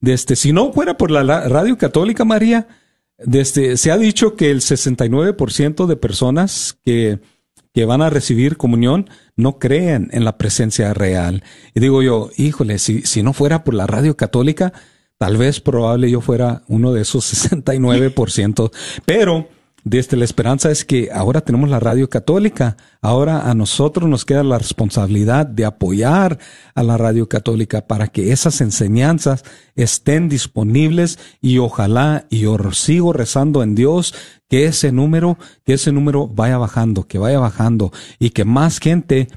Desde, 0.00 0.14
este, 0.14 0.36
si 0.36 0.52
no 0.52 0.72
fuera 0.72 0.96
por 0.96 1.12
la 1.12 1.48
radio 1.48 1.78
católica, 1.78 2.24
María, 2.24 2.66
desde, 3.16 3.40
este, 3.40 3.76
se 3.76 3.92
ha 3.92 3.96
dicho 3.96 4.34
que 4.34 4.50
el 4.50 4.60
69% 4.60 5.86
de 5.86 5.96
personas 5.96 6.78
que, 6.84 7.20
que 7.78 7.84
van 7.84 8.02
a 8.02 8.10
recibir 8.10 8.56
comunión 8.56 9.08
no 9.36 9.60
creen 9.60 10.08
en 10.10 10.24
la 10.24 10.36
presencia 10.36 10.92
real. 10.94 11.44
Y 11.76 11.78
digo 11.78 12.02
yo, 12.02 12.28
híjole, 12.36 12.80
si, 12.80 13.02
si 13.02 13.22
no 13.22 13.32
fuera 13.32 13.62
por 13.62 13.72
la 13.72 13.86
radio 13.86 14.16
católica, 14.16 14.72
tal 15.16 15.36
vez 15.36 15.60
probable 15.60 16.10
yo 16.10 16.20
fuera 16.20 16.62
uno 16.66 16.92
de 16.92 17.02
esos 17.02 17.52
69%. 17.52 18.72
Pero 19.06 19.48
desde 19.88 20.16
la 20.16 20.24
esperanza 20.24 20.70
es 20.70 20.84
que 20.84 21.10
ahora 21.12 21.40
tenemos 21.40 21.70
la 21.70 21.80
radio 21.80 22.10
católica, 22.10 22.76
ahora 23.00 23.50
a 23.50 23.54
nosotros 23.54 24.08
nos 24.08 24.24
queda 24.24 24.42
la 24.42 24.58
responsabilidad 24.58 25.46
de 25.46 25.64
apoyar 25.64 26.38
a 26.74 26.82
la 26.82 26.98
radio 26.98 27.28
católica 27.28 27.86
para 27.86 28.08
que 28.08 28.32
esas 28.32 28.60
enseñanzas 28.60 29.44
estén 29.76 30.28
disponibles 30.28 31.18
y 31.40 31.58
ojalá, 31.58 32.26
y 32.28 32.40
yo 32.40 32.58
sigo 32.72 33.12
rezando 33.12 33.62
en 33.62 33.74
Dios, 33.74 34.14
que 34.48 34.66
ese 34.66 34.92
número, 34.92 35.38
que 35.64 35.74
ese 35.74 35.90
número 35.90 36.28
vaya 36.28 36.58
bajando, 36.58 37.06
que 37.06 37.18
vaya 37.18 37.38
bajando 37.38 37.90
y 38.18 38.30
que 38.30 38.44
más 38.44 38.80
gente, 38.80 39.28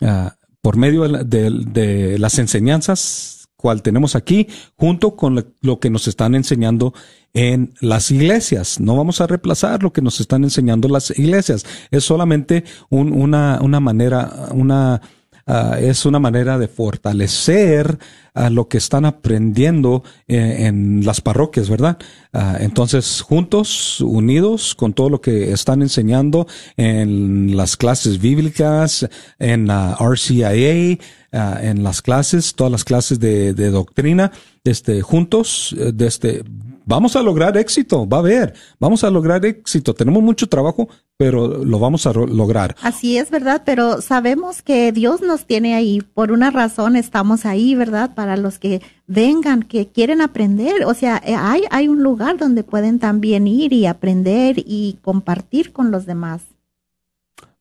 ah, 0.00 0.36
por 0.62 0.76
medio 0.76 1.06
de 1.08 2.16
las 2.18 2.38
enseñanzas 2.38 3.40
cual 3.60 3.82
tenemos 3.82 4.16
aquí, 4.16 4.48
junto 4.76 5.16
con 5.16 5.52
lo 5.60 5.80
que 5.80 5.90
nos 5.90 6.08
están 6.08 6.34
enseñando 6.34 6.94
en 7.34 7.74
las 7.80 8.10
iglesias. 8.10 8.80
No 8.80 8.96
vamos 8.96 9.20
a 9.20 9.26
reemplazar 9.26 9.82
lo 9.82 9.92
que 9.92 10.02
nos 10.02 10.20
están 10.20 10.44
enseñando 10.44 10.88
las 10.88 11.10
iglesias. 11.16 11.64
Es 11.90 12.04
solamente 12.04 12.64
una, 12.88 13.60
una 13.62 13.80
manera, 13.80 14.48
una, 14.52 15.00
ah, 15.46 15.76
es 15.80 16.04
una 16.06 16.18
manera 16.18 16.58
de 16.58 16.68
fortalecer 16.68 17.98
a 18.34 18.48
lo 18.50 18.68
que 18.68 18.78
están 18.78 19.04
aprendiendo 19.04 20.02
eh, 20.28 20.66
en 20.66 21.04
las 21.04 21.20
parroquias, 21.20 21.68
¿verdad? 21.68 21.98
Ah, 22.32 22.56
entonces, 22.60 23.20
juntos, 23.20 24.00
unidos 24.00 24.74
con 24.74 24.92
todo 24.92 25.08
lo 25.08 25.20
que 25.20 25.52
están 25.52 25.82
enseñando 25.82 26.46
en 26.76 27.56
las 27.56 27.76
clases 27.76 28.20
bíblicas, 28.20 29.08
en 29.38 29.66
la 29.66 29.96
RCIA, 30.00 30.98
en 31.32 31.84
las 31.84 32.02
clases, 32.02 32.54
todas 32.56 32.72
las 32.72 32.84
clases 32.84 33.20
de, 33.20 33.54
de 33.54 33.70
doctrina, 33.70 34.32
este, 34.64 35.00
juntos, 35.00 35.74
desde, 35.76 36.06
este, 36.06 36.44
vamos 36.90 37.16
a 37.16 37.22
lograr 37.22 37.56
éxito, 37.56 38.06
va 38.06 38.18
a 38.18 38.20
haber, 38.20 38.52
vamos 38.78 39.02
a 39.04 39.10
lograr 39.10 39.46
éxito. 39.46 39.94
Tenemos 39.94 40.22
mucho 40.22 40.46
trabajo, 40.48 40.88
pero 41.16 41.64
lo 41.64 41.78
vamos 41.78 42.06
a 42.06 42.12
lograr. 42.12 42.76
Así 42.82 43.16
es, 43.16 43.30
¿verdad? 43.30 43.62
Pero 43.64 44.02
sabemos 44.02 44.62
que 44.62 44.90
Dios 44.90 45.20
nos 45.22 45.46
tiene 45.46 45.74
ahí, 45.74 46.00
por 46.00 46.32
una 46.32 46.50
razón 46.50 46.96
estamos 46.96 47.46
ahí, 47.46 47.76
¿verdad? 47.76 48.12
Para 48.14 48.36
los 48.36 48.58
que 48.58 48.82
vengan, 49.06 49.62
que 49.62 49.86
quieren 49.86 50.20
aprender, 50.20 50.84
o 50.84 50.94
sea, 50.94 51.22
eh, 51.24 51.36
hay, 51.36 51.62
hay 51.70 51.86
un 51.88 52.02
lugar 52.02 52.36
donde 52.36 52.64
pueden 52.64 52.98
también 52.98 53.46
ir 53.46 53.72
y 53.72 53.86
aprender 53.86 54.56
y 54.58 54.98
compartir 55.02 55.72
con 55.72 55.92
los 55.92 56.06
demás. 56.06 56.42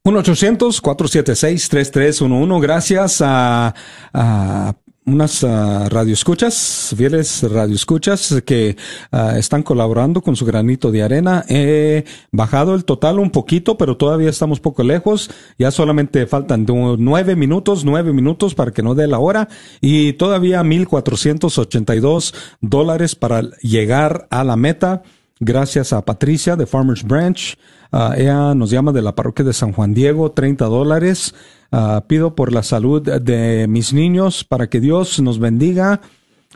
1-800-476-3311. 0.06 2.62
Gracias 2.62 3.22
a, 3.22 3.76
a 4.12 4.74
unas 5.14 5.44
uh, 5.44 5.90
radioescuchas, 5.90 6.94
fieles 6.96 7.44
radioescuchas 7.44 8.42
que 8.46 8.78
ah, 9.12 9.38
están 9.38 9.64
colaborando 9.64 10.22
con 10.22 10.36
su 10.36 10.46
granito 10.46 10.92
de 10.92 11.04
arena. 11.04 11.44
He 11.50 12.06
bajado 12.32 12.76
el 12.76 12.86
total 12.86 13.20
un 13.20 13.32
poquito, 13.32 13.78
pero 13.78 13.98
todavía 13.98 14.30
estamos 14.30 14.60
poco 14.60 14.84
lejos. 14.84 15.30
Ya 15.58 15.72
solamente 15.72 16.26
faltan 16.28 16.66
nueve 16.68 17.36
minutos, 17.36 17.86
nueve 17.86 18.14
minutos 18.14 18.56
para 18.56 18.72
que 18.72 18.84
no 18.84 18.96
dé 18.96 19.08
la 19.08 19.20
hora 19.20 19.50
y 19.82 20.14
todavía 20.14 20.64
mil 20.64 20.88
cuatrocientos 20.88 21.58
ochenta 21.58 21.96
y 21.96 22.00
dos 22.00 22.34
dólares 22.62 23.16
para 23.16 23.42
llegar 23.62 24.28
a 24.30 24.44
la 24.44 24.56
meta. 24.56 25.04
Gracias 25.40 25.94
a 25.94 26.04
Patricia 26.04 26.56
de 26.56 26.66
Farmers 26.66 27.04
Branch. 27.04 27.58
Ah, 27.92 28.14
ella 28.18 28.54
nos 28.54 28.70
llama 28.70 28.92
de 28.92 29.02
la 29.02 29.16
parroquia 29.16 29.46
de 29.46 29.54
San 29.54 29.74
Juan 29.74 29.94
Diego, 29.94 30.32
30 30.32 30.66
dólares. 30.66 31.34
Ah, 31.72 32.06
pido 32.08 32.34
por 32.34 32.52
la 32.52 32.64
salud 32.64 33.02
de 33.02 33.68
mis 33.68 33.94
niños 33.94 34.44
para 34.44 34.68
que 34.68 34.80
Dios 34.80 35.20
nos 35.20 35.38
bendiga 35.40 36.02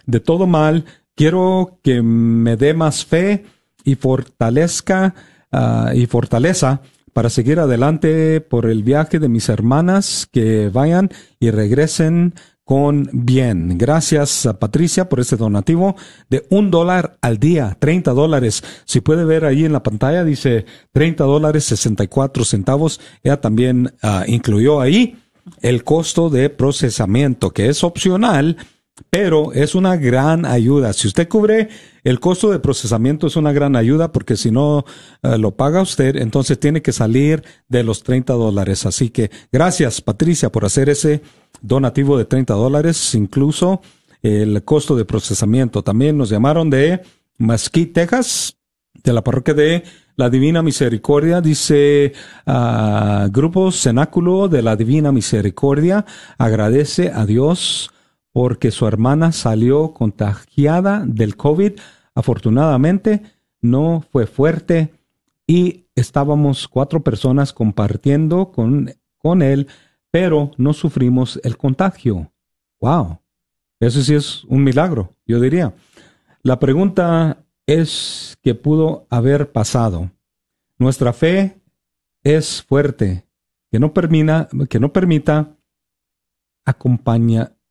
de 0.05 0.19
todo 0.19 0.47
mal. 0.47 0.85
Quiero 1.15 1.79
que 1.83 2.01
me 2.01 2.57
dé 2.57 2.73
más 2.73 3.05
fe 3.05 3.45
y 3.83 3.95
fortalezca 3.95 5.13
ah, 5.51 5.91
y 5.93 6.07
fortaleza 6.07 6.81
para 7.13 7.29
seguir 7.29 7.59
adelante 7.59 8.41
por 8.41 8.65
el 8.65 8.81
viaje 8.81 9.19
de 9.19 9.29
mis 9.29 9.49
hermanas 9.49 10.27
que 10.31 10.69
vayan 10.69 11.11
y 11.39 11.51
regresen 11.51 12.33
con 12.63 13.09
bien. 13.11 13.77
Gracias 13.77 14.45
a 14.45 14.59
Patricia 14.59 15.09
por 15.09 15.19
este 15.19 15.35
donativo 15.35 15.95
de 16.29 16.45
un 16.49 16.71
dólar 16.71 17.17
al 17.21 17.37
día, 17.37 17.75
30 17.79 18.11
dólares. 18.11 18.63
Si 18.85 19.01
puede 19.01 19.25
ver 19.25 19.45
ahí 19.45 19.65
en 19.65 19.73
la 19.73 19.83
pantalla, 19.83 20.23
dice 20.23 20.65
30 20.93 21.23
dólares 21.25 21.65
64 21.65 22.45
centavos. 22.45 23.01
Ella 23.23 23.41
también 23.41 23.93
ah, 24.01 24.23
incluyó 24.27 24.79
ahí 24.79 25.17
el 25.61 25.83
costo 25.83 26.29
de 26.29 26.49
procesamiento, 26.49 27.51
que 27.51 27.67
es 27.67 27.83
opcional, 27.83 28.57
pero 29.09 29.53
es 29.53 29.75
una 29.75 29.95
gran 29.97 30.45
ayuda. 30.45 30.93
Si 30.93 31.07
usted 31.07 31.27
cubre 31.27 31.69
el 32.03 32.19
costo 32.19 32.51
de 32.51 32.59
procesamiento 32.59 33.27
es 33.27 33.35
una 33.35 33.51
gran 33.51 33.75
ayuda 33.75 34.11
porque 34.11 34.37
si 34.37 34.51
no 34.51 34.85
ah, 35.21 35.37
lo 35.37 35.55
paga 35.55 35.81
usted, 35.81 36.15
entonces 36.17 36.59
tiene 36.59 36.81
que 36.81 36.91
salir 36.91 37.43
de 37.67 37.83
los 37.83 38.03
30 38.03 38.33
dólares. 38.33 38.85
Así 38.85 39.09
que 39.09 39.31
gracias 39.51 40.01
Patricia 40.01 40.51
por 40.51 40.65
hacer 40.65 40.89
ese 40.89 41.21
donativo 41.61 42.17
de 42.17 42.25
30 42.25 42.53
dólares, 42.53 43.15
incluso 43.15 43.81
el 44.21 44.63
costo 44.63 44.95
de 44.95 45.05
procesamiento. 45.05 45.83
También 45.83 46.17
nos 46.17 46.29
llamaron 46.29 46.69
de 46.69 47.01
Mesquite, 47.37 47.93
Texas, 47.93 48.57
de 49.03 49.13
la 49.13 49.23
parroquia 49.23 49.53
de 49.53 49.83
la 50.15 50.29
Divina 50.29 50.61
Misericordia, 50.61 51.41
dice 51.41 52.13
uh, 52.45 53.29
Grupo 53.31 53.71
Cenáculo 53.71 54.47
de 54.47 54.61
la 54.61 54.75
Divina 54.75 55.11
Misericordia, 55.11 56.05
agradece 56.37 57.11
a 57.13 57.25
Dios 57.25 57.89
porque 58.33 58.71
su 58.71 58.85
hermana 58.87 59.31
salió 59.31 59.93
contagiada 59.93 61.05
del 61.05 61.37
COVID. 61.37 61.79
Afortunadamente, 62.13 63.21
no 63.61 64.03
fue 64.11 64.27
fuerte 64.27 64.93
y 65.47 65.85
estábamos 65.95 66.67
cuatro 66.67 67.01
personas 67.03 67.53
compartiendo 67.53 68.51
con, 68.51 68.93
con 69.17 69.41
él 69.41 69.67
pero 70.13 70.51
no 70.57 70.73
sufrimos 70.73 71.39
el 71.43 71.57
contagio. 71.57 72.31
¡Wow! 72.79 73.19
Eso 73.79 73.99
sí 74.03 74.13
es 74.13 74.43
un 74.43 74.63
milagro, 74.63 75.15
yo 75.25 75.39
diría. 75.39 75.73
La 76.43 76.59
pregunta 76.59 77.43
es 77.65 78.37
qué 78.43 78.53
pudo 78.53 79.07
haber 79.09 79.51
pasado. 79.51 80.11
Nuestra 80.77 81.13
fe 81.13 81.59
es 82.21 82.61
fuerte, 82.61 83.25
que 83.71 83.79
no, 83.79 83.91
permita, 83.91 84.47
que 84.69 84.79
no 84.79 84.93
permita 84.93 85.57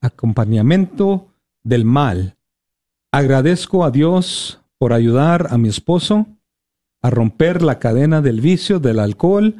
acompañamiento 0.02 1.32
del 1.62 1.84
mal. 1.84 2.36
Agradezco 3.10 3.84
a 3.84 3.90
Dios 3.90 4.60
por 4.78 4.92
ayudar 4.92 5.46
a 5.50 5.58
mi 5.58 5.68
esposo 5.68 6.26
a 7.02 7.10
romper 7.10 7.62
la 7.62 7.78
cadena 7.78 8.20
del 8.20 8.40
vicio 8.40 8.78
del 8.78 8.98
alcohol 8.98 9.56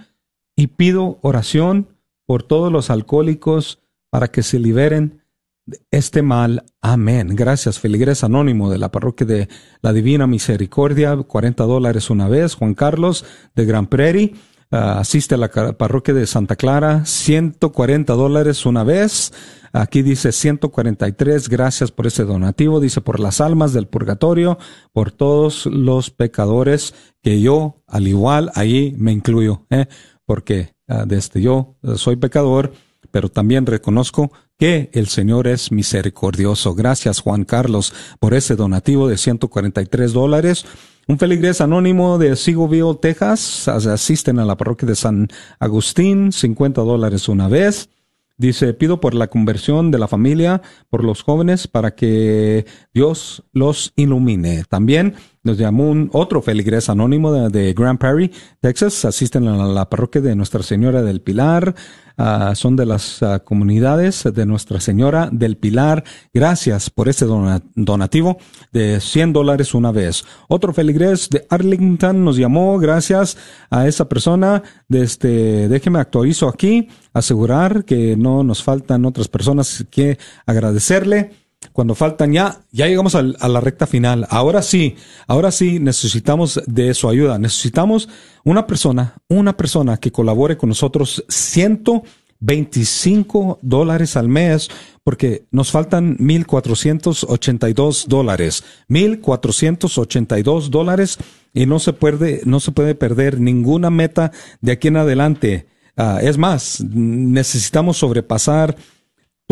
y 0.57 0.68
pido 0.68 1.18
oración 1.22 1.88
por 2.26 2.43
todos 2.43 2.70
los 2.70 2.90
alcohólicos 2.90 3.80
para 4.11 4.28
que 4.28 4.43
se 4.43 4.59
liberen 4.59 5.22
de 5.66 5.80
este 5.90 6.22
mal. 6.22 6.64
Amén. 6.80 7.34
Gracias, 7.34 7.78
Feligres 7.78 8.24
Anónimo 8.24 8.70
de 8.70 8.78
la 8.78 8.90
parroquia 8.90 9.26
de 9.26 9.49
la 9.80 9.93
Divina 9.93 10.26
Misericordia, 10.26 11.16
40 11.16 11.64
dólares 11.64 12.11
una 12.11 12.28
vez. 12.28 12.55
Juan 12.55 12.74
Carlos 12.74 13.24
de 13.55 13.64
Gran 13.64 13.86
Prairie. 13.86 14.34
Ah, 14.72 14.98
asiste 14.98 15.36
a 15.36 15.38
la 15.38 15.48
parroquia 15.48 16.14
de 16.14 16.26
Santa 16.26 16.56
Clara, 16.56 17.04
140 17.06 18.12
dólares 18.14 18.66
una 18.66 18.82
vez. 18.82 19.32
Aquí 19.72 20.02
dice 20.02 20.32
143, 20.32 21.48
gracias 21.48 21.92
por 21.92 22.08
ese 22.08 22.24
donativo. 22.24 22.80
Dice 22.80 23.00
por 23.00 23.20
las 23.20 23.40
almas 23.40 23.72
del 23.72 23.86
purgatorio, 23.86 24.58
por 24.92 25.12
todos 25.12 25.66
los 25.66 26.10
pecadores 26.10 26.94
que 27.22 27.40
yo, 27.40 27.82
al 27.86 28.08
igual, 28.08 28.50
ahí 28.54 28.94
me 28.98 29.12
incluyo, 29.12 29.66
¿eh? 29.70 29.86
porque 30.26 30.72
Ah, 30.92 31.04
desde 31.06 31.40
yo 31.40 31.76
eh, 31.82 31.96
soy 31.96 32.16
pecador, 32.16 32.72
pero 33.10 33.30
también 33.30 33.64
reconozco 33.64 34.30
que 34.58 34.90
el 34.92 35.06
Señor 35.06 35.48
es 35.48 35.72
misericordioso. 35.72 36.74
Gracias, 36.74 37.20
Juan 37.20 37.44
Carlos, 37.44 37.94
por 38.20 38.34
ese 38.34 38.56
donativo 38.56 39.08
de 39.08 39.16
143 39.16 40.12
dólares. 40.12 40.66
Un 41.09 41.18
feligrés 41.18 41.61
anónimo 41.61 42.16
de 42.16 42.36
Sigoville, 42.36 42.94
Texas, 43.00 43.66
asisten 43.66 44.38
a 44.38 44.44
la 44.44 44.57
parroquia 44.57 44.86
de 44.86 44.94
San 44.94 45.28
Agustín, 45.59 46.30
50 46.30 46.80
dólares 46.82 47.28
una 47.28 47.48
vez. 47.48 47.90
Dice, 48.36 48.72
pido 48.72 49.00
por 49.00 49.14
la 49.14 49.26
conversión 49.26 49.90
de 49.90 49.98
la 49.98 50.09
familia, 50.09 50.62
por 50.90 51.05
los 51.05 51.22
jóvenes, 51.22 51.66
para 51.66 51.94
que 51.94 52.66
Dios 52.94 53.44
los 53.53 53.92
ilumine. 53.96 54.64
También 54.68 55.14
nos 55.43 55.59
llamó 55.59 55.90
un 55.90 56.09
otro 56.12 56.40
feligrés 56.40 56.88
anónimo 56.88 57.32
de, 57.32 57.74
Grand 57.74 57.99
Prairie, 57.99 58.30
Texas. 58.61 59.05
Asisten 59.05 59.49
a 59.49 59.66
la, 59.66 59.88
parroquia 59.88 60.20
de 60.20 60.36
Nuestra 60.36 60.62
Señora 60.62 61.03
del 61.03 61.20
Pilar. 61.20 61.74
Ah, 62.16 62.53
son 62.55 62.76
de 62.76 62.86
las 62.86 63.22
ah, 63.22 63.40
comunidades 63.40 64.22
de 64.22 64.47
Nuestra 64.47 64.80
Señora 64.80 65.28
del 65.32 65.57
Pilar. 65.57 66.05
Gracias 66.32 66.90
por 66.90 67.09
este 67.09 67.24
donativo 67.24 68.38
de 68.70 69.01
100 69.01 69.32
dólares 69.32 69.74
una 69.74 69.90
vez. 69.90 70.24
Otro 70.49 70.72
feligrés 70.72 71.28
de 71.28 71.47
Arlington 71.51 72.24
nos 72.24 72.36
llamó. 72.36 72.78
Gracias 72.78 73.36
a 73.70 73.88
esa 73.88 74.09
persona. 74.09 74.62
Este, 74.88 75.68
déjeme 75.68 75.99
actualizo 75.99 76.49
aquí. 76.49 76.88
Asegurar 77.14 77.84
que 77.84 78.16
no 78.16 78.45
nos 78.45 78.62
faltan 78.62 79.05
otras 79.05 79.28
personas 79.28 79.84
que 79.90 80.18
agradecerle 80.47 81.41
cuando 81.72 81.94
faltan 81.94 82.32
ya, 82.32 82.62
ya 82.70 82.88
llegamos 82.88 83.14
a 83.14 83.22
la 83.22 83.60
recta 83.60 83.86
final. 83.86 84.26
Ahora 84.30 84.62
sí, 84.62 84.96
ahora 85.26 85.52
sí 85.52 85.78
necesitamos 85.78 86.60
de 86.66 86.94
su 86.94 87.08
ayuda. 87.08 87.38
Necesitamos 87.38 88.08
una 88.44 88.66
persona, 88.66 89.14
una 89.28 89.56
persona 89.56 89.98
que 89.98 90.12
colabore 90.12 90.56
con 90.56 90.68
nosotros 90.68 91.24
125 91.28 93.60
dólares 93.62 94.16
al 94.16 94.28
mes 94.28 94.68
porque 95.04 95.46
nos 95.50 95.70
faltan 95.70 96.16
1.482 96.18 98.06
dólares. 98.06 98.64
1.482 98.88 100.68
dólares 100.68 101.18
y 101.54 101.66
no 101.66 101.78
se 101.78 101.92
puede, 101.92 102.40
no 102.44 102.60
se 102.60 102.72
puede 102.72 102.94
perder 102.94 103.40
ninguna 103.40 103.90
meta 103.90 104.32
de 104.60 104.72
aquí 104.72 104.88
en 104.88 104.96
adelante. 104.96 105.66
Ah, 105.96 106.20
es 106.22 106.38
más, 106.38 106.82
necesitamos 106.82 107.98
sobrepasar 107.98 108.76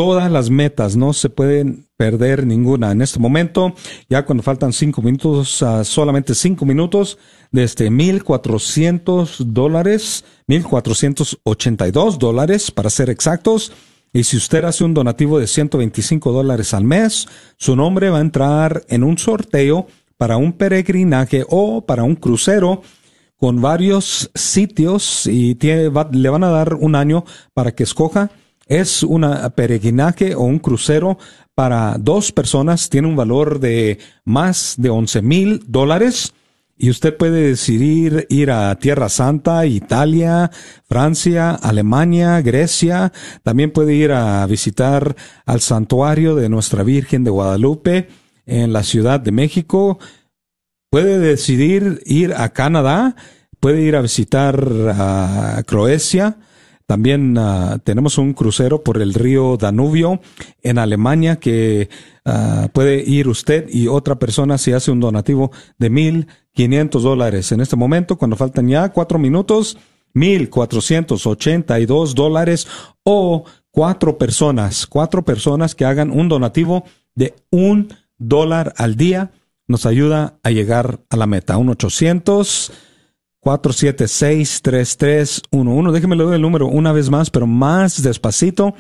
todas 0.01 0.33
las 0.33 0.49
metas, 0.49 0.97
no 0.97 1.13
se 1.13 1.29
pueden 1.29 1.87
perder 1.99 2.47
ninguna. 2.47 2.91
En 2.91 3.03
este 3.03 3.19
momento, 3.19 3.75
ya 4.09 4.25
cuando 4.25 4.43
faltan 4.43 4.73
cinco 4.73 5.03
minutos, 5.03 5.61
uh, 5.61 5.85
solamente 5.85 6.35
cinco 6.35 6.65
minutos, 6.65 7.19
desde 7.53 7.91
1.400 7.91 9.45
dólares, 9.45 10.25
1.482 10.49 12.17
dólares 12.17 12.71
para 12.71 12.89
ser 12.89 13.11
exactos. 13.11 13.75
Y 14.11 14.25
si 14.25 14.39
usted 14.39 14.65
hace 14.65 14.85
un 14.85 14.95
donativo 14.95 15.39
de 15.39 15.47
125 15.47 16.33
dólares 16.33 16.73
al 16.73 16.85
mes, 16.85 17.29
su 17.59 17.77
nombre 17.77 18.09
va 18.09 18.17
a 18.17 18.23
entrar 18.23 18.83
en 18.89 19.05
un 19.05 19.19
sorteo 19.19 19.87
para 20.17 20.39
un 20.39 20.55
peregrinaje 20.55 21.45
o 21.47 21.85
para 21.85 22.05
un 22.05 22.17
crucero 22.17 22.81
con 23.37 23.61
varios 23.61 24.31
sitios 24.35 25.27
y 25.27 25.59
le 25.61 25.91
van 26.31 26.45
a 26.45 26.49
dar 26.49 26.73
un 26.73 26.95
año 26.95 27.27
para 27.53 27.73
que 27.73 27.83
escoja 27.83 28.31
es 28.71 29.03
un 29.03 29.27
peregrinaje 29.57 30.37
o 30.37 30.43
un 30.43 30.61
crucero 30.61 31.19
para 31.57 31.97
dos 31.99 32.31
personas. 32.31 32.89
Tiene 32.89 33.09
un 33.09 33.17
valor 33.17 33.59
de 33.59 33.99
más 34.25 34.77
de 34.79 34.89
11 34.89 35.23
mil 35.23 35.65
dólares. 35.67 36.33
Y 36.79 36.89
usted 36.89 37.17
puede 37.17 37.49
decidir 37.49 38.27
ir 38.31 38.53
a 38.53 38.75
Tierra 38.77 39.09
Santa, 39.09 39.67
Italia, 39.67 40.53
Francia, 40.89 41.51
Alemania, 41.51 42.41
Grecia. 42.43 43.13
También 43.43 43.73
puede 43.73 43.95
ir 43.95 44.13
a 44.13 44.47
visitar 44.47 45.17
al 45.45 45.61
santuario 45.61 46.37
de 46.37 46.49
Nuestra 46.49 46.85
Virgen 46.85 47.25
de 47.25 47.31
Guadalupe 47.31 48.09
en 48.47 48.73
la 48.73 48.85
Ciudad 48.85 49.19
de 49.19 49.33
México. 49.33 49.99
Puede 50.91 51.19
decidir 51.19 52.03
ir 52.07 52.35
a 52.35 52.51
Canadá. 52.51 53.17
Puede 53.59 53.83
ir 53.83 53.97
a 53.97 54.01
visitar 54.01 54.65
a 54.95 55.61
Croacia 55.67 56.39
también 56.91 57.39
ah, 57.39 57.79
tenemos 57.85 58.19
un 58.19 58.33
crucero 58.33 58.83
por 58.83 59.01
el 59.01 59.15
río 59.15 59.57
Danubio 59.57 60.21
en 60.61 60.77
Alemania 60.77 61.37
que 61.37 61.89
ah, 62.25 62.69
puede 62.73 63.09
ir 63.09 63.29
usted 63.29 63.69
y 63.71 63.87
otra 63.87 64.19
persona 64.19 64.59
si 64.59 64.73
hace 64.73 64.91
un 64.91 64.99
donativo 64.99 65.53
de 65.79 65.89
mil 65.89 66.27
quinientos 66.53 67.05
dólares. 67.05 67.53
En 67.53 67.61
este 67.61 67.77
momento, 67.77 68.19
cuando 68.19 68.35
faltan 68.35 68.67
ya 68.67 68.89
cuatro 68.89 69.21
minutos, 69.21 69.79
mil 70.15 70.51
cuatrocientos 70.51 71.29
ochenta 71.29 71.79
y 71.79 71.87
dos 71.87 72.17
dólares 72.17 72.67
o 73.05 73.45
cuatro 73.71 74.19
personas, 74.19 74.85
cuatro 74.89 75.25
personas 75.25 75.77
que 75.77 75.85
hagan 75.85 76.11
un 76.11 76.29
donativo 76.29 76.83
de 77.15 77.37
un 77.53 77.95
dólar 78.19 78.75
al 78.79 78.97
día 78.97 79.31
nos 79.69 79.87
ayuda 79.87 80.41
a 80.43 80.51
llegar 80.51 80.99
a 81.09 81.17
la 81.17 81.29
meta. 81.29 81.57
Un 81.57 81.69
ochocientos 81.69 82.73
476-3311. 83.43 85.93
Déjeme 85.93 86.17
leer 86.17 86.35
el 86.35 86.43
número 86.43 86.67
una 86.67 86.93
vez 86.93 87.09
más, 87.11 87.31
pero 87.31 87.47
más 87.47 88.03
despacito, 88.03 88.75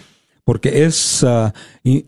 porque 0.44 0.84
es 0.84 1.22
uh, 1.22 1.50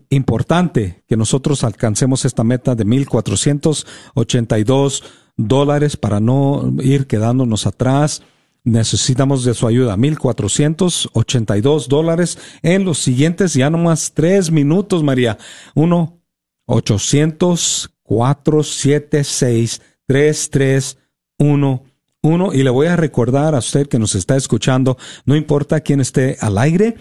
importante 0.09 1.03
que 1.07 1.17
nosotros 1.17 1.63
alcancemos 1.63 2.25
esta 2.25 2.43
meta 2.43 2.75
de 2.75 2.85
1.482 2.85 5.03
dólares 5.35 5.97
para 5.97 6.19
no 6.19 6.71
ir 6.79 7.07
quedándonos 7.07 7.65
atrás. 7.65 8.21
Necesitamos 8.63 9.43
de 9.43 9.55
su 9.55 9.67
ayuda. 9.67 9.97
1.482 9.97 11.87
dólares 11.87 12.37
en 12.61 12.85
los 12.85 12.99
siguientes 12.99 13.53
ya 13.53 13.69
nomás 13.69 14.13
tres 14.13 14.49
minutos, 14.51 15.03
María. 15.03 15.37
1 15.75 16.21
800 16.65 17.89
476 18.03 19.81
3311 20.07 21.92
uno, 22.23 22.53
y 22.53 22.63
le 22.63 22.69
voy 22.69 22.87
a 22.87 22.95
recordar 22.95 23.53
a 23.53 23.59
usted 23.59 23.87
que 23.87 23.99
nos 23.99 24.15
está 24.15 24.35
escuchando, 24.35 24.97
no 25.25 25.35
importa 25.35 25.81
quién 25.81 25.99
esté 25.99 26.37
al 26.39 26.57
aire, 26.57 26.95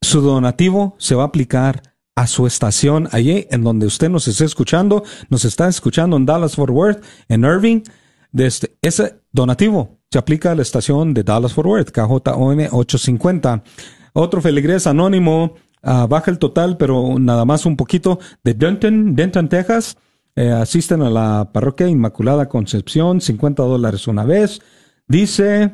su 0.00 0.20
donativo 0.20 0.94
se 0.98 1.14
va 1.14 1.24
a 1.24 1.26
aplicar 1.26 1.82
a 2.16 2.26
su 2.26 2.46
estación 2.46 3.08
allí 3.10 3.46
en 3.50 3.62
donde 3.62 3.86
usted 3.86 4.08
nos 4.08 4.28
esté 4.28 4.44
escuchando, 4.44 5.02
nos 5.28 5.44
está 5.44 5.68
escuchando 5.68 6.16
en 6.16 6.24
Dallas 6.24 6.54
Fort 6.54 6.72
Worth, 6.72 7.04
en 7.28 7.42
Irving, 7.44 7.82
desde 8.30 8.76
ese 8.80 9.20
donativo 9.32 9.98
se 10.10 10.18
aplica 10.18 10.52
a 10.52 10.54
la 10.54 10.62
estación 10.62 11.12
de 11.12 11.24
Dallas 11.24 11.52
Fort 11.52 11.66
Worth, 11.66 11.90
KJON 11.90 12.68
850. 12.70 13.64
Otro 14.12 14.40
feligrés 14.40 14.86
anónimo, 14.86 15.54
ah, 15.82 16.06
baja 16.08 16.30
el 16.30 16.38
total, 16.38 16.76
pero 16.76 17.18
nada 17.18 17.44
más 17.44 17.66
un 17.66 17.76
poquito, 17.76 18.20
de 18.44 18.54
Denton, 18.54 19.16
Denton, 19.16 19.48
Texas, 19.48 19.96
eh, 20.36 20.50
asisten 20.50 21.02
a 21.02 21.10
la 21.10 21.50
parroquia 21.52 21.88
Inmaculada 21.88 22.48
Concepción, 22.48 23.20
50 23.20 23.62
dólares 23.62 24.08
una 24.08 24.24
vez. 24.24 24.60
Dice 25.06 25.72